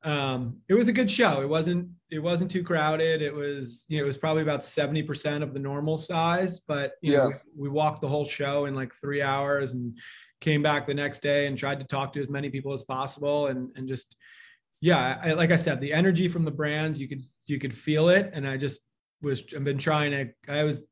um, 0.04 0.60
it 0.68 0.74
was 0.74 0.88
a 0.88 0.92
good 0.92 1.10
show. 1.10 1.42
It 1.42 1.48
wasn't 1.48 1.88
it 2.10 2.18
wasn't 2.18 2.50
too 2.50 2.64
crowded. 2.64 3.22
It 3.22 3.32
was 3.32 3.86
you 3.88 3.98
know 3.98 4.04
it 4.04 4.06
was 4.06 4.18
probably 4.18 4.42
about 4.42 4.64
seventy 4.64 5.02
percent 5.02 5.44
of 5.44 5.54
the 5.54 5.60
normal 5.60 5.96
size, 5.96 6.60
but 6.60 6.94
you 7.02 7.12
yeah. 7.12 7.18
know 7.18 7.30
we, 7.56 7.62
we, 7.62 7.68
walked 7.68 8.00
the 8.00 8.08
whole 8.08 8.24
show 8.24 8.64
in 8.64 8.74
like 8.74 8.92
three 8.94 9.22
hours 9.22 9.74
and 9.74 9.96
came 10.40 10.62
back 10.62 10.86
the 10.86 10.94
next 10.94 11.20
day 11.22 11.46
and 11.46 11.56
tried 11.56 11.78
to 11.78 11.86
talk 11.86 12.12
to 12.12 12.20
as 12.20 12.28
many 12.28 12.50
people 12.50 12.72
as 12.72 12.82
possible 12.82 13.46
and 13.46 13.70
and 13.76 13.88
just 13.88 14.16
yeah 14.80 15.20
I, 15.22 15.32
like 15.34 15.52
I 15.52 15.56
said 15.56 15.80
the 15.80 15.92
energy 15.92 16.26
from 16.26 16.44
the 16.44 16.50
brands 16.50 17.00
you 17.00 17.08
could 17.08 17.22
you 17.46 17.60
could 17.60 17.72
feel 17.72 18.08
it 18.08 18.24
and 18.34 18.46
I 18.46 18.56
just 18.56 18.80
was 19.22 19.44
I've 19.54 19.62
been 19.62 19.78
trying 19.78 20.10
to 20.10 20.52
I 20.52 20.64
was 20.64 20.82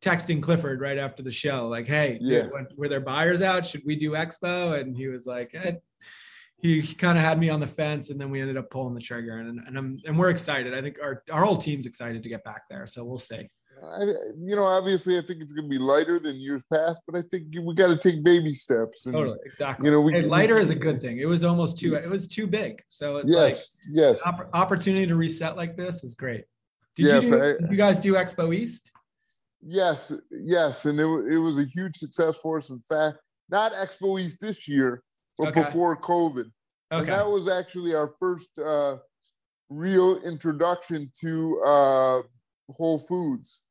texting 0.00 0.42
Clifford 0.42 0.80
right 0.80 0.98
after 0.98 1.22
the 1.22 1.30
show 1.30 1.68
like 1.68 1.86
hey 1.86 2.18
yeah. 2.20 2.42
dude, 2.42 2.68
were 2.76 2.88
there 2.88 3.00
buyers 3.00 3.42
out 3.42 3.66
should 3.66 3.82
we 3.84 3.96
do 3.96 4.12
expo 4.12 4.80
and 4.80 4.96
he 4.96 5.08
was 5.08 5.26
like 5.26 5.50
eh, 5.54 5.72
he, 6.60 6.80
he 6.80 6.94
kind 6.94 7.16
of 7.16 7.24
had 7.24 7.38
me 7.38 7.50
on 7.50 7.60
the 7.60 7.66
fence 7.66 8.10
and 8.10 8.20
then 8.20 8.30
we 8.30 8.40
ended 8.40 8.56
up 8.56 8.70
pulling 8.70 8.94
the 8.94 9.00
trigger 9.00 9.38
and, 9.38 9.60
and 9.66 9.78
I'm 9.78 10.00
and 10.04 10.18
we're 10.18 10.30
excited. 10.30 10.74
I 10.74 10.82
think 10.82 10.96
our 11.02 11.22
our 11.30 11.44
whole 11.44 11.56
team's 11.56 11.86
excited 11.86 12.22
to 12.22 12.28
get 12.28 12.44
back 12.44 12.62
there. 12.68 12.86
So 12.86 13.04
we'll 13.04 13.18
see. 13.18 13.48
I, 13.80 14.02
you 14.42 14.56
know, 14.56 14.64
obviously, 14.64 15.18
I 15.18 15.22
think 15.22 15.40
it's 15.40 15.52
going 15.52 15.70
to 15.70 15.78
be 15.78 15.78
lighter 15.78 16.18
than 16.18 16.34
years 16.34 16.64
past, 16.64 17.00
but 17.06 17.16
I 17.16 17.22
think 17.22 17.54
we 17.62 17.74
got 17.74 17.86
to 17.86 17.96
take 17.96 18.24
baby 18.24 18.52
steps. 18.52 19.06
And, 19.06 19.14
totally, 19.14 19.38
exactly. 19.44 19.86
You 19.86 19.92
know, 19.92 20.00
we, 20.00 20.14
hey, 20.14 20.22
lighter 20.22 20.58
is 20.58 20.70
a 20.70 20.74
good 20.74 21.00
thing. 21.00 21.18
It 21.18 21.26
was 21.26 21.44
almost 21.44 21.78
too. 21.78 21.94
It 21.94 22.10
was 22.10 22.26
too 22.26 22.48
big, 22.48 22.82
so 22.88 23.18
it's 23.18 23.32
yes, 23.32 23.92
like 23.94 24.04
yes. 24.04 24.26
Opp- 24.26 24.50
opportunity 24.52 25.06
to 25.06 25.14
reset 25.14 25.56
like 25.56 25.76
this 25.76 26.02
is 26.02 26.16
great. 26.16 26.44
Did 26.96 27.06
yes, 27.06 27.24
you, 27.24 27.30
do, 27.30 27.42
I, 27.42 27.46
did 27.60 27.70
you 27.70 27.76
guys 27.76 28.00
do 28.00 28.14
Expo 28.14 28.52
East? 28.52 28.90
Yes, 29.60 30.12
yes, 30.30 30.86
and 30.86 30.98
it, 31.00 31.04
it 31.04 31.38
was 31.38 31.58
a 31.58 31.64
huge 31.64 31.96
success 31.96 32.36
for 32.40 32.58
us. 32.58 32.70
In 32.70 32.78
fact, 32.78 33.18
not 33.50 33.72
Expo 33.72 34.20
East 34.20 34.40
this 34.40 34.68
year, 34.68 35.02
but 35.36 35.48
okay. 35.48 35.62
before 35.62 35.96
COVID. 35.96 36.50
Okay. 36.90 37.00
And 37.00 37.08
that 37.08 37.26
was 37.26 37.48
actually 37.48 37.94
our 37.94 38.14
first 38.18 38.58
uh, 38.58 38.96
real 39.68 40.20
introduction 40.22 41.10
to 41.20 41.60
uh, 41.64 42.22
Whole 42.72 42.98
Foods. 42.98 43.62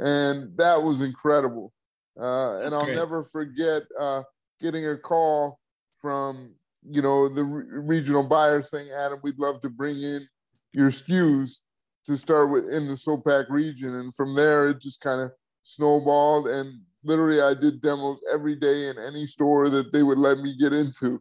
And 0.00 0.56
that 0.56 0.82
was 0.82 1.02
incredible. 1.02 1.72
Uh, 2.18 2.60
and 2.60 2.74
I'll 2.74 2.86
never 2.86 3.22
forget 3.24 3.82
uh, 3.98 4.22
getting 4.60 4.86
a 4.86 4.96
call 4.96 5.58
from, 6.00 6.52
you 6.88 7.02
know, 7.02 7.28
the 7.28 7.44
re- 7.44 7.64
regional 7.68 8.26
buyer 8.26 8.62
saying, 8.62 8.90
Adam, 8.90 9.18
we'd 9.22 9.38
love 9.38 9.60
to 9.60 9.68
bring 9.68 10.00
in 10.00 10.26
your 10.72 10.90
SKUs 10.90 11.60
to 12.04 12.16
start 12.16 12.50
with 12.50 12.68
in 12.68 12.86
the 12.86 12.94
SOPAC 12.94 13.48
region. 13.48 13.94
And 13.94 14.14
from 14.14 14.34
there, 14.34 14.68
it 14.68 14.80
just 14.80 15.00
kind 15.00 15.20
of 15.20 15.30
snowballed. 15.62 16.48
And 16.48 16.80
literally, 17.02 17.40
I 17.40 17.54
did 17.54 17.80
demos 17.80 18.22
every 18.32 18.56
day 18.56 18.88
in 18.88 18.98
any 18.98 19.26
store 19.26 19.68
that 19.68 19.92
they 19.92 20.02
would 20.02 20.18
let 20.18 20.38
me 20.38 20.56
get 20.58 20.72
into 20.72 21.20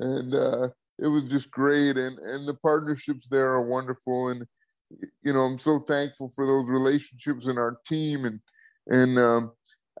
and 0.00 0.34
uh, 0.34 0.68
it 0.98 1.08
was 1.08 1.24
just 1.24 1.50
great. 1.50 1.96
And 1.96 2.18
and 2.18 2.48
the 2.48 2.54
partnerships 2.54 3.28
there 3.28 3.52
are 3.52 3.68
wonderful, 3.68 4.28
and 4.28 4.46
you 5.22 5.32
know 5.32 5.40
I'm 5.40 5.58
so 5.58 5.80
thankful 5.80 6.30
for 6.34 6.46
those 6.46 6.70
relationships 6.70 7.46
in 7.46 7.58
our 7.58 7.78
team. 7.86 8.24
And 8.24 8.40
and 8.88 9.18
um, 9.18 9.52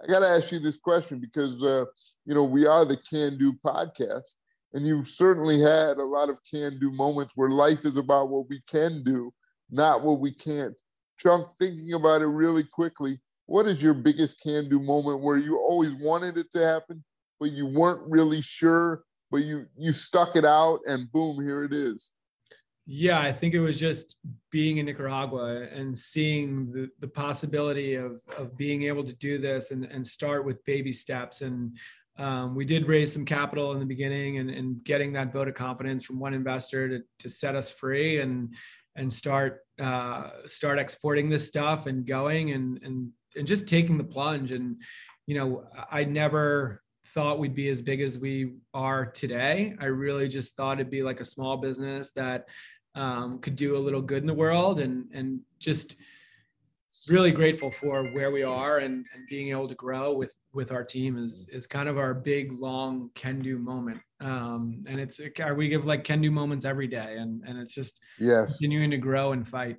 I 0.02 0.10
got 0.10 0.20
to 0.20 0.28
ask 0.28 0.50
you 0.52 0.58
this 0.58 0.78
question 0.78 1.20
because 1.20 1.62
uh, 1.62 1.84
you 2.26 2.34
know 2.34 2.44
we 2.44 2.66
are 2.66 2.84
the 2.84 2.96
Can 2.96 3.38
Do 3.38 3.52
podcast, 3.64 4.34
and 4.72 4.86
you've 4.86 5.06
certainly 5.06 5.60
had 5.60 5.98
a 5.98 6.04
lot 6.04 6.28
of 6.28 6.40
can 6.50 6.78
do 6.78 6.90
moments 6.90 7.34
where 7.36 7.50
life 7.50 7.84
is 7.84 7.96
about 7.96 8.30
what 8.30 8.48
we 8.48 8.60
can 8.68 9.02
do, 9.04 9.32
not 9.70 10.02
what 10.02 10.20
we 10.20 10.32
can't. 10.32 10.74
Chuck, 11.18 11.52
thinking 11.58 11.92
about 11.94 12.22
it 12.22 12.26
really 12.26 12.64
quickly, 12.64 13.18
what 13.46 13.66
is 13.66 13.82
your 13.82 13.94
biggest 13.94 14.40
can 14.40 14.68
do 14.68 14.80
moment 14.80 15.20
where 15.20 15.36
you 15.36 15.58
always 15.58 15.94
wanted 16.02 16.38
it 16.38 16.50
to 16.52 16.64
happen, 16.64 17.04
but 17.38 17.52
you 17.52 17.66
weren't 17.66 18.10
really 18.10 18.40
sure 18.40 19.04
but 19.30 19.38
you 19.38 19.64
you 19.78 19.92
stuck 19.92 20.36
it 20.36 20.44
out 20.44 20.80
and 20.86 21.10
boom 21.12 21.42
here 21.42 21.64
it 21.64 21.72
is? 21.72 22.12
Yeah 22.86 23.20
i 23.20 23.32
think 23.32 23.54
it 23.54 23.60
was 23.60 23.78
just 23.78 24.16
being 24.50 24.78
in 24.78 24.86
nicaragua 24.86 25.68
and 25.72 25.96
seeing 25.96 26.72
the, 26.72 26.88
the 26.98 27.08
possibility 27.08 27.94
of 27.94 28.20
of 28.36 28.56
being 28.56 28.82
able 28.82 29.04
to 29.04 29.12
do 29.14 29.38
this 29.38 29.70
and, 29.70 29.84
and 29.84 30.06
start 30.06 30.44
with 30.44 30.64
baby 30.64 30.92
steps. 30.92 31.42
And 31.42 31.76
um, 32.18 32.54
we 32.54 32.64
did 32.64 32.86
raise 32.86 33.12
some 33.12 33.24
capital 33.24 33.72
in 33.72 33.78
the 33.78 33.86
beginning 33.86 34.38
and, 34.38 34.50
and 34.50 34.82
getting 34.84 35.12
that 35.12 35.32
vote 35.32 35.48
of 35.48 35.54
confidence 35.54 36.04
from 36.04 36.18
one 36.18 36.34
investor 36.34 36.88
to, 36.88 37.04
to 37.20 37.28
set 37.28 37.54
us 37.54 37.70
free. 37.70 38.20
And 38.20 38.54
and 38.96 39.12
start 39.12 39.60
uh, 39.80 40.30
start 40.46 40.78
exporting 40.78 41.28
this 41.28 41.46
stuff 41.46 41.86
and 41.86 42.06
going 42.06 42.52
and 42.52 42.80
and 42.82 43.10
and 43.36 43.46
just 43.46 43.66
taking 43.66 43.96
the 43.96 44.04
plunge 44.04 44.52
and 44.52 44.76
you 45.26 45.36
know 45.36 45.64
I 45.90 46.04
never 46.04 46.82
thought 47.14 47.38
we'd 47.38 47.54
be 47.54 47.68
as 47.68 47.82
big 47.82 48.00
as 48.00 48.18
we 48.18 48.54
are 48.72 49.06
today. 49.06 49.74
I 49.80 49.86
really 49.86 50.28
just 50.28 50.56
thought 50.56 50.78
it'd 50.78 50.90
be 50.90 51.02
like 51.02 51.20
a 51.20 51.24
small 51.24 51.56
business 51.56 52.10
that 52.14 52.46
um, 52.94 53.40
could 53.40 53.56
do 53.56 53.76
a 53.76 53.78
little 53.78 54.02
good 54.02 54.22
in 54.22 54.26
the 54.26 54.34
world 54.34 54.80
and 54.80 55.06
and 55.12 55.40
just 55.58 55.96
really 57.08 57.32
grateful 57.32 57.70
for 57.70 58.04
where 58.12 58.30
we 58.30 58.42
are 58.42 58.78
and, 58.78 59.06
and 59.14 59.26
being 59.28 59.50
able 59.50 59.68
to 59.68 59.74
grow 59.74 60.12
with 60.14 60.30
with 60.52 60.72
our 60.72 60.82
team 60.82 61.16
is 61.16 61.46
is 61.50 61.66
kind 61.66 61.88
of 61.88 61.98
our 61.98 62.14
big 62.14 62.52
long 62.52 63.10
can 63.14 63.40
do 63.40 63.58
moment. 63.58 64.00
Um 64.20 64.84
and 64.86 65.00
it's 65.00 65.20
we 65.56 65.68
give 65.68 65.84
like 65.84 66.04
can 66.04 66.20
do 66.20 66.30
moments 66.30 66.64
every 66.64 66.88
day 66.88 67.16
and 67.18 67.42
and 67.46 67.58
it's 67.58 67.74
just 67.74 68.00
yes. 68.18 68.58
continuing 68.58 68.90
to 68.90 68.98
grow 68.98 69.32
and 69.32 69.46
fight. 69.46 69.76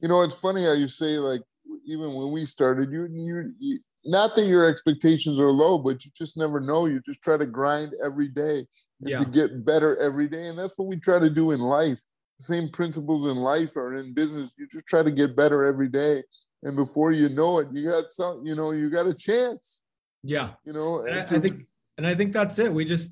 You 0.00 0.08
know 0.08 0.22
it's 0.22 0.40
funny 0.40 0.64
how 0.64 0.74
you 0.74 0.88
say 0.88 1.18
like 1.18 1.42
even 1.84 2.14
when 2.14 2.30
we 2.30 2.46
started 2.46 2.92
you 2.92 3.08
you, 3.10 3.52
you 3.58 3.78
not 4.04 4.34
that 4.36 4.46
your 4.46 4.68
expectations 4.68 5.40
are 5.40 5.50
low 5.50 5.78
but 5.78 6.04
you 6.04 6.10
just 6.16 6.36
never 6.36 6.60
know. 6.60 6.86
You 6.86 7.00
just 7.00 7.22
try 7.22 7.36
to 7.36 7.46
grind 7.46 7.92
every 8.04 8.28
day. 8.28 8.66
And 9.00 9.10
yeah. 9.10 9.18
to 9.18 9.24
get 9.26 9.64
better 9.64 9.96
every 9.98 10.28
day 10.28 10.48
and 10.48 10.58
that's 10.58 10.76
what 10.76 10.88
we 10.88 10.96
try 10.96 11.18
to 11.18 11.30
do 11.30 11.52
in 11.52 11.60
life. 11.60 12.00
The 12.38 12.44
same 12.44 12.68
principles 12.68 13.26
in 13.26 13.36
life 13.36 13.76
are 13.76 13.94
in 13.94 14.14
business 14.14 14.54
you 14.58 14.68
just 14.70 14.86
try 14.86 15.02
to 15.02 15.10
get 15.10 15.36
better 15.36 15.64
every 15.64 15.88
day. 15.88 16.22
And 16.62 16.76
before 16.76 17.10
you 17.10 17.28
know 17.28 17.58
it 17.58 17.66
you 17.72 17.90
got 17.90 18.08
some 18.08 18.46
you 18.46 18.54
know 18.54 18.70
you 18.70 18.90
got 18.90 19.08
a 19.08 19.14
chance 19.14 19.80
yeah. 20.22 20.50
You 20.64 20.72
know, 20.72 21.06
and 21.06 21.18
I, 21.18 21.22
I 21.22 21.40
think 21.40 21.66
and 21.96 22.06
I 22.06 22.14
think 22.14 22.32
that's 22.32 22.58
it. 22.58 22.72
We 22.72 22.84
just 22.84 23.10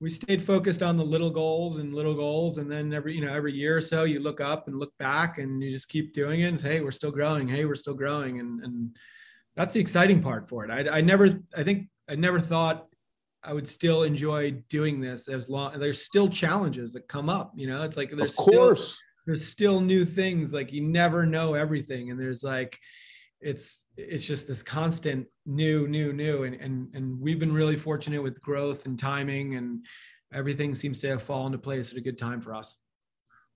we 0.00 0.08
stayed 0.08 0.42
focused 0.42 0.82
on 0.82 0.96
the 0.96 1.04
little 1.04 1.30
goals 1.30 1.76
and 1.76 1.94
little 1.94 2.14
goals. 2.14 2.58
And 2.58 2.70
then 2.70 2.92
every 2.92 3.14
you 3.14 3.24
know 3.24 3.32
every 3.32 3.52
year 3.52 3.76
or 3.76 3.80
so 3.80 4.04
you 4.04 4.20
look 4.20 4.40
up 4.40 4.68
and 4.68 4.78
look 4.78 4.96
back 4.98 5.38
and 5.38 5.62
you 5.62 5.70
just 5.70 5.88
keep 5.88 6.14
doing 6.14 6.40
it 6.40 6.48
and 6.48 6.60
say 6.60 6.74
hey 6.74 6.80
we're 6.80 6.90
still 6.90 7.10
growing. 7.12 7.48
Hey 7.48 7.64
we're 7.64 7.74
still 7.74 7.94
growing. 7.94 8.40
And 8.40 8.60
and 8.60 8.96
that's 9.56 9.74
the 9.74 9.80
exciting 9.80 10.22
part 10.22 10.48
for 10.48 10.64
it. 10.64 10.70
I, 10.70 10.98
I 10.98 11.00
never 11.00 11.40
i 11.56 11.62
think 11.62 11.88
i 12.08 12.14
never 12.14 12.40
thought 12.40 12.86
i 13.42 13.52
would 13.52 13.68
still 13.68 14.04
enjoy 14.04 14.52
doing 14.68 15.00
this 15.00 15.28
as 15.28 15.48
long 15.48 15.78
there's 15.78 16.02
still 16.02 16.28
challenges 16.28 16.92
that 16.92 17.08
come 17.08 17.28
up 17.28 17.52
you 17.56 17.66
know? 17.66 17.82
It's 17.82 17.96
like 17.96 18.10
there's 18.10 18.38
of 18.38 18.44
course. 18.44 18.94
still, 18.96 19.06
there's 19.26 19.46
still 19.46 19.80
new 19.80 20.04
things. 20.04 20.52
Like 20.52 20.72
you 20.72 20.82
never 20.82 21.26
know 21.26 21.54
everything. 21.54 22.10
And 22.10 22.18
there's 22.18 22.42
like 22.42 22.78
it's 23.40 23.86
it's 23.96 24.26
just 24.26 24.46
this 24.46 24.62
constant 24.62 25.26
new 25.46 25.88
new 25.88 26.12
new. 26.12 26.44
And 26.44 26.54
and 26.56 26.94
and 26.94 27.20
we've 27.20 27.38
been 27.38 27.52
really 27.52 27.76
fortunate 27.76 28.22
with 28.22 28.40
growth 28.40 28.86
and 28.86 28.98
timing 28.98 29.56
and 29.56 29.84
everything 30.32 30.74
seems 30.74 31.00
to 31.00 31.08
have 31.08 31.22
fallen 31.22 31.46
into 31.46 31.58
place 31.58 31.90
at 31.90 31.98
a 31.98 32.00
good 32.00 32.18
time 32.18 32.40
for 32.40 32.54
us. 32.54 32.76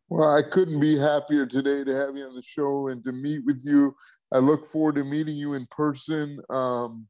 Well 0.09 0.37
i 0.37 0.43
couldn't 0.43 0.81
be 0.81 0.99
happier 0.99 1.47
today 1.47 1.85
to 1.85 1.95
have 1.95 2.17
you 2.17 2.25
on 2.25 2.35
the 2.35 2.43
show 2.43 2.89
and 2.89 3.03
to 3.05 3.13
meet 3.13 3.45
with 3.45 3.63
you. 3.65 3.95
I 4.33 4.39
look 4.39 4.67
forward 4.67 4.97
to 4.97 5.05
meeting 5.05 5.37
you 5.37 5.55
in 5.55 5.67
person. 5.71 6.41
Um, 6.51 7.07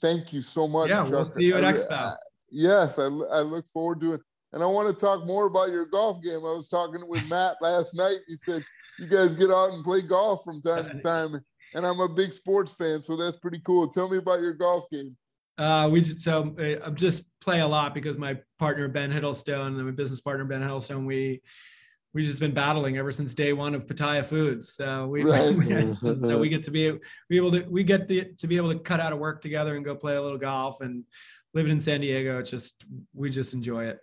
thank 0.00 0.32
you 0.32 0.40
so 0.40 0.66
much 0.68 0.90
yeah 0.90 1.04
Chuck. 1.04 1.12
we'll 1.12 1.30
see 1.30 1.44
you 1.44 1.56
at 1.56 1.64
I, 1.64 1.72
expo. 1.72 1.92
I, 1.92 2.16
yes 2.50 2.98
I, 2.98 3.04
I 3.04 3.40
look 3.40 3.66
forward 3.68 4.00
to 4.00 4.14
it. 4.14 4.20
And 4.52 4.62
i 4.62 4.66
want 4.66 4.90
to 4.90 5.04
talk 5.06 5.24
more 5.26 5.46
about 5.46 5.70
your 5.70 5.86
golf 5.86 6.22
game. 6.22 6.40
I 6.40 6.54
was 6.54 6.68
talking 6.68 7.02
with 7.08 7.26
matt 7.28 7.56
last 7.62 7.94
night. 7.94 8.18
He 8.26 8.36
said 8.36 8.62
you 8.98 9.06
guys 9.06 9.34
get 9.34 9.50
out 9.50 9.70
and 9.70 9.82
play 9.82 10.02
golf 10.02 10.44
from 10.44 10.60
time 10.60 10.84
to 10.84 11.00
time 11.02 11.40
and 11.74 11.86
I'm 11.86 12.00
a 12.00 12.08
big 12.08 12.32
sports 12.32 12.74
fan, 12.74 13.02
so 13.02 13.16
that's 13.16 13.36
pretty 13.36 13.60
cool. 13.60 13.88
Tell 13.88 14.08
me 14.08 14.18
about 14.18 14.40
your 14.40 14.54
golf 14.54 14.88
game. 14.90 15.16
Uh, 15.58 15.88
we 15.90 16.00
just 16.00 16.20
so 16.20 16.54
uh, 16.58 16.84
I'm 16.84 16.96
just 16.96 17.28
play 17.40 17.60
a 17.60 17.66
lot 17.66 17.94
because 17.94 18.16
my 18.18 18.38
partner 18.58 18.88
Ben 18.88 19.12
Hiddlestone 19.12 19.66
and 19.66 19.84
my 19.84 19.90
business 19.90 20.20
partner 20.20 20.44
Ben 20.44 20.62
Hiddlestone 20.62 21.04
we 21.04 21.42
we 22.14 22.24
just 22.24 22.40
been 22.40 22.52
battling 22.52 22.98
ever 22.98 23.10
since 23.10 23.34
day 23.34 23.52
one 23.52 23.74
of 23.74 23.86
Pitaya 23.86 24.24
Foods. 24.24 24.74
So 24.74 25.06
we, 25.06 25.24
right. 25.30 25.54
we 25.54 25.96
so, 25.96 26.38
we 26.38 26.48
get 26.48 26.64
to 26.64 26.70
be 26.70 26.98
be 27.28 27.36
able 27.36 27.52
to 27.52 27.62
we 27.62 27.84
get 27.84 28.08
the, 28.08 28.32
to 28.36 28.46
be 28.46 28.56
able 28.56 28.72
to 28.72 28.78
cut 28.78 29.00
out 29.00 29.12
of 29.12 29.18
work 29.18 29.40
together 29.40 29.76
and 29.76 29.84
go 29.84 29.94
play 29.94 30.16
a 30.16 30.22
little 30.22 30.38
golf 30.38 30.80
and 30.80 31.04
living 31.54 31.72
in 31.72 31.80
San 31.80 32.00
Diego. 32.00 32.38
It's 32.38 32.50
just 32.50 32.84
we 33.14 33.30
just 33.30 33.54
enjoy 33.54 33.86
it. 33.86 34.00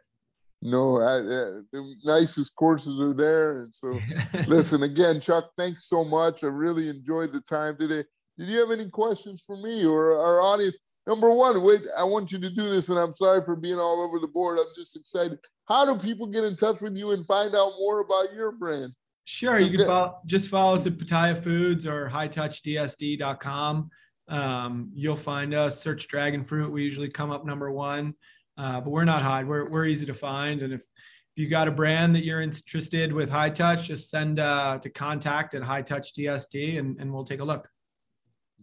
No, 0.61 0.99
I, 0.99 1.19
uh, 1.19 1.61
the 1.71 1.95
nicest 2.03 2.55
courses 2.55 2.99
are 2.99 3.13
there. 3.13 3.61
And 3.61 3.73
so, 3.73 3.97
listen 4.47 4.83
again, 4.83 5.21
Chuck. 5.21 5.51
Thanks 5.57 5.87
so 5.87 6.03
much. 6.03 6.43
I 6.43 6.47
really 6.47 6.89
enjoyed 6.89 7.31
the 7.31 7.41
time 7.41 7.77
today. 7.77 8.03
Did 8.37 8.49
you 8.49 8.59
have 8.59 8.71
any 8.71 8.89
questions 8.89 9.43
for 9.45 9.57
me 9.57 9.85
or 9.85 10.17
our 10.19 10.41
audience? 10.41 10.77
Number 11.07 11.33
one, 11.33 11.63
wait, 11.63 11.81
I 11.97 12.03
want 12.03 12.31
you 12.31 12.39
to 12.39 12.49
do 12.49 12.69
this, 12.69 12.89
and 12.89 12.99
I'm 12.99 13.13
sorry 13.13 13.41
for 13.43 13.55
being 13.55 13.79
all 13.79 14.05
over 14.05 14.19
the 14.19 14.27
board. 14.27 14.59
I'm 14.59 14.65
just 14.75 14.95
excited. 14.95 15.39
How 15.67 15.85
do 15.85 15.99
people 15.99 16.27
get 16.27 16.43
in 16.43 16.55
touch 16.55 16.81
with 16.81 16.97
you 16.97 17.11
and 17.11 17.25
find 17.25 17.55
out 17.55 17.71
more 17.79 18.01
about 18.01 18.33
your 18.33 18.51
brand? 18.51 18.93
Sure, 19.25 19.59
you 19.59 19.77
can 19.77 19.85
follow, 19.85 20.19
just 20.25 20.49
follow 20.49 20.75
us 20.75 20.87
at 20.87 20.97
Pitaya 20.97 21.41
Foods 21.43 21.85
or 21.85 22.09
hightouchdsd.com. 22.09 23.89
Um, 24.27 24.91
you'll 24.93 25.15
find 25.15 25.53
us. 25.53 25.81
Search 25.81 26.07
Dragon 26.07 26.43
Fruit. 26.43 26.71
We 26.71 26.83
usually 26.83 27.09
come 27.09 27.31
up 27.31 27.45
number 27.45 27.71
one. 27.71 28.13
Uh, 28.59 28.81
but 28.81 28.89
we're 28.89 29.05
not 29.05 29.21
hide. 29.21 29.47
We're, 29.47 29.69
we're 29.69 29.85
easy 29.85 30.05
to 30.05 30.13
find. 30.13 30.61
And 30.61 30.73
if, 30.73 30.81
if 30.81 31.37
you 31.37 31.47
got 31.47 31.69
a 31.69 31.71
brand 31.71 32.13
that 32.15 32.25
you're 32.25 32.41
interested 32.41 33.13
with 33.13 33.29
high 33.29 33.49
touch, 33.49 33.87
just 33.87 34.09
send 34.09 34.39
uh, 34.39 34.77
to 34.79 34.89
contact 34.89 35.53
at 35.53 35.63
high 35.63 35.81
touch 35.81 36.13
DSD 36.13 36.77
and, 36.77 36.99
and 36.99 37.13
we'll 37.13 37.23
take 37.23 37.39
a 37.39 37.43
look. 37.43 37.69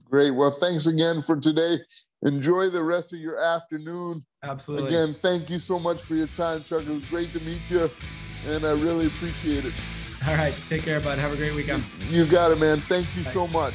Great. 0.05 0.33
Well, 0.33 0.51
thanks 0.51 0.87
again 0.87 1.23
for 1.23 1.41
today. 1.41 1.79
Enjoy 2.23 2.69
the 2.69 2.83
rest 2.83 3.15
of 3.15 3.21
your 3.21 3.39
afternoon. 3.39 4.21
Absolutely. 4.43 4.89
Again, 4.89 5.15
thank 5.15 5.49
you 5.49 5.59
so 5.59 5.79
much 5.79 6.03
for 6.03 6.15
your 6.15 6.27
time, 6.29 6.63
Chuck. 6.63 6.83
It 6.83 6.89
was 6.89 7.07
great 7.07 7.33
to 7.33 7.41
meet 7.41 7.71
you, 7.71 7.91
and 8.49 8.65
I 8.65 8.73
really 8.73 9.07
appreciate 9.07 9.65
it. 9.65 9.75
All 10.27 10.35
right. 10.35 10.55
Take 10.69 10.83
care, 10.83 11.01
bud. 11.01 11.19
Have 11.19 11.33
a 11.33 11.37
great 11.37 11.55
weekend. 11.55 11.85
You 12.09 12.25
got 12.27 12.53
it, 12.53 12.59
man. 12.59 12.79
Thank 12.79 13.15
you 13.17 13.25
Bye. 13.25 13.31
so 13.31 13.47
much. 13.49 13.75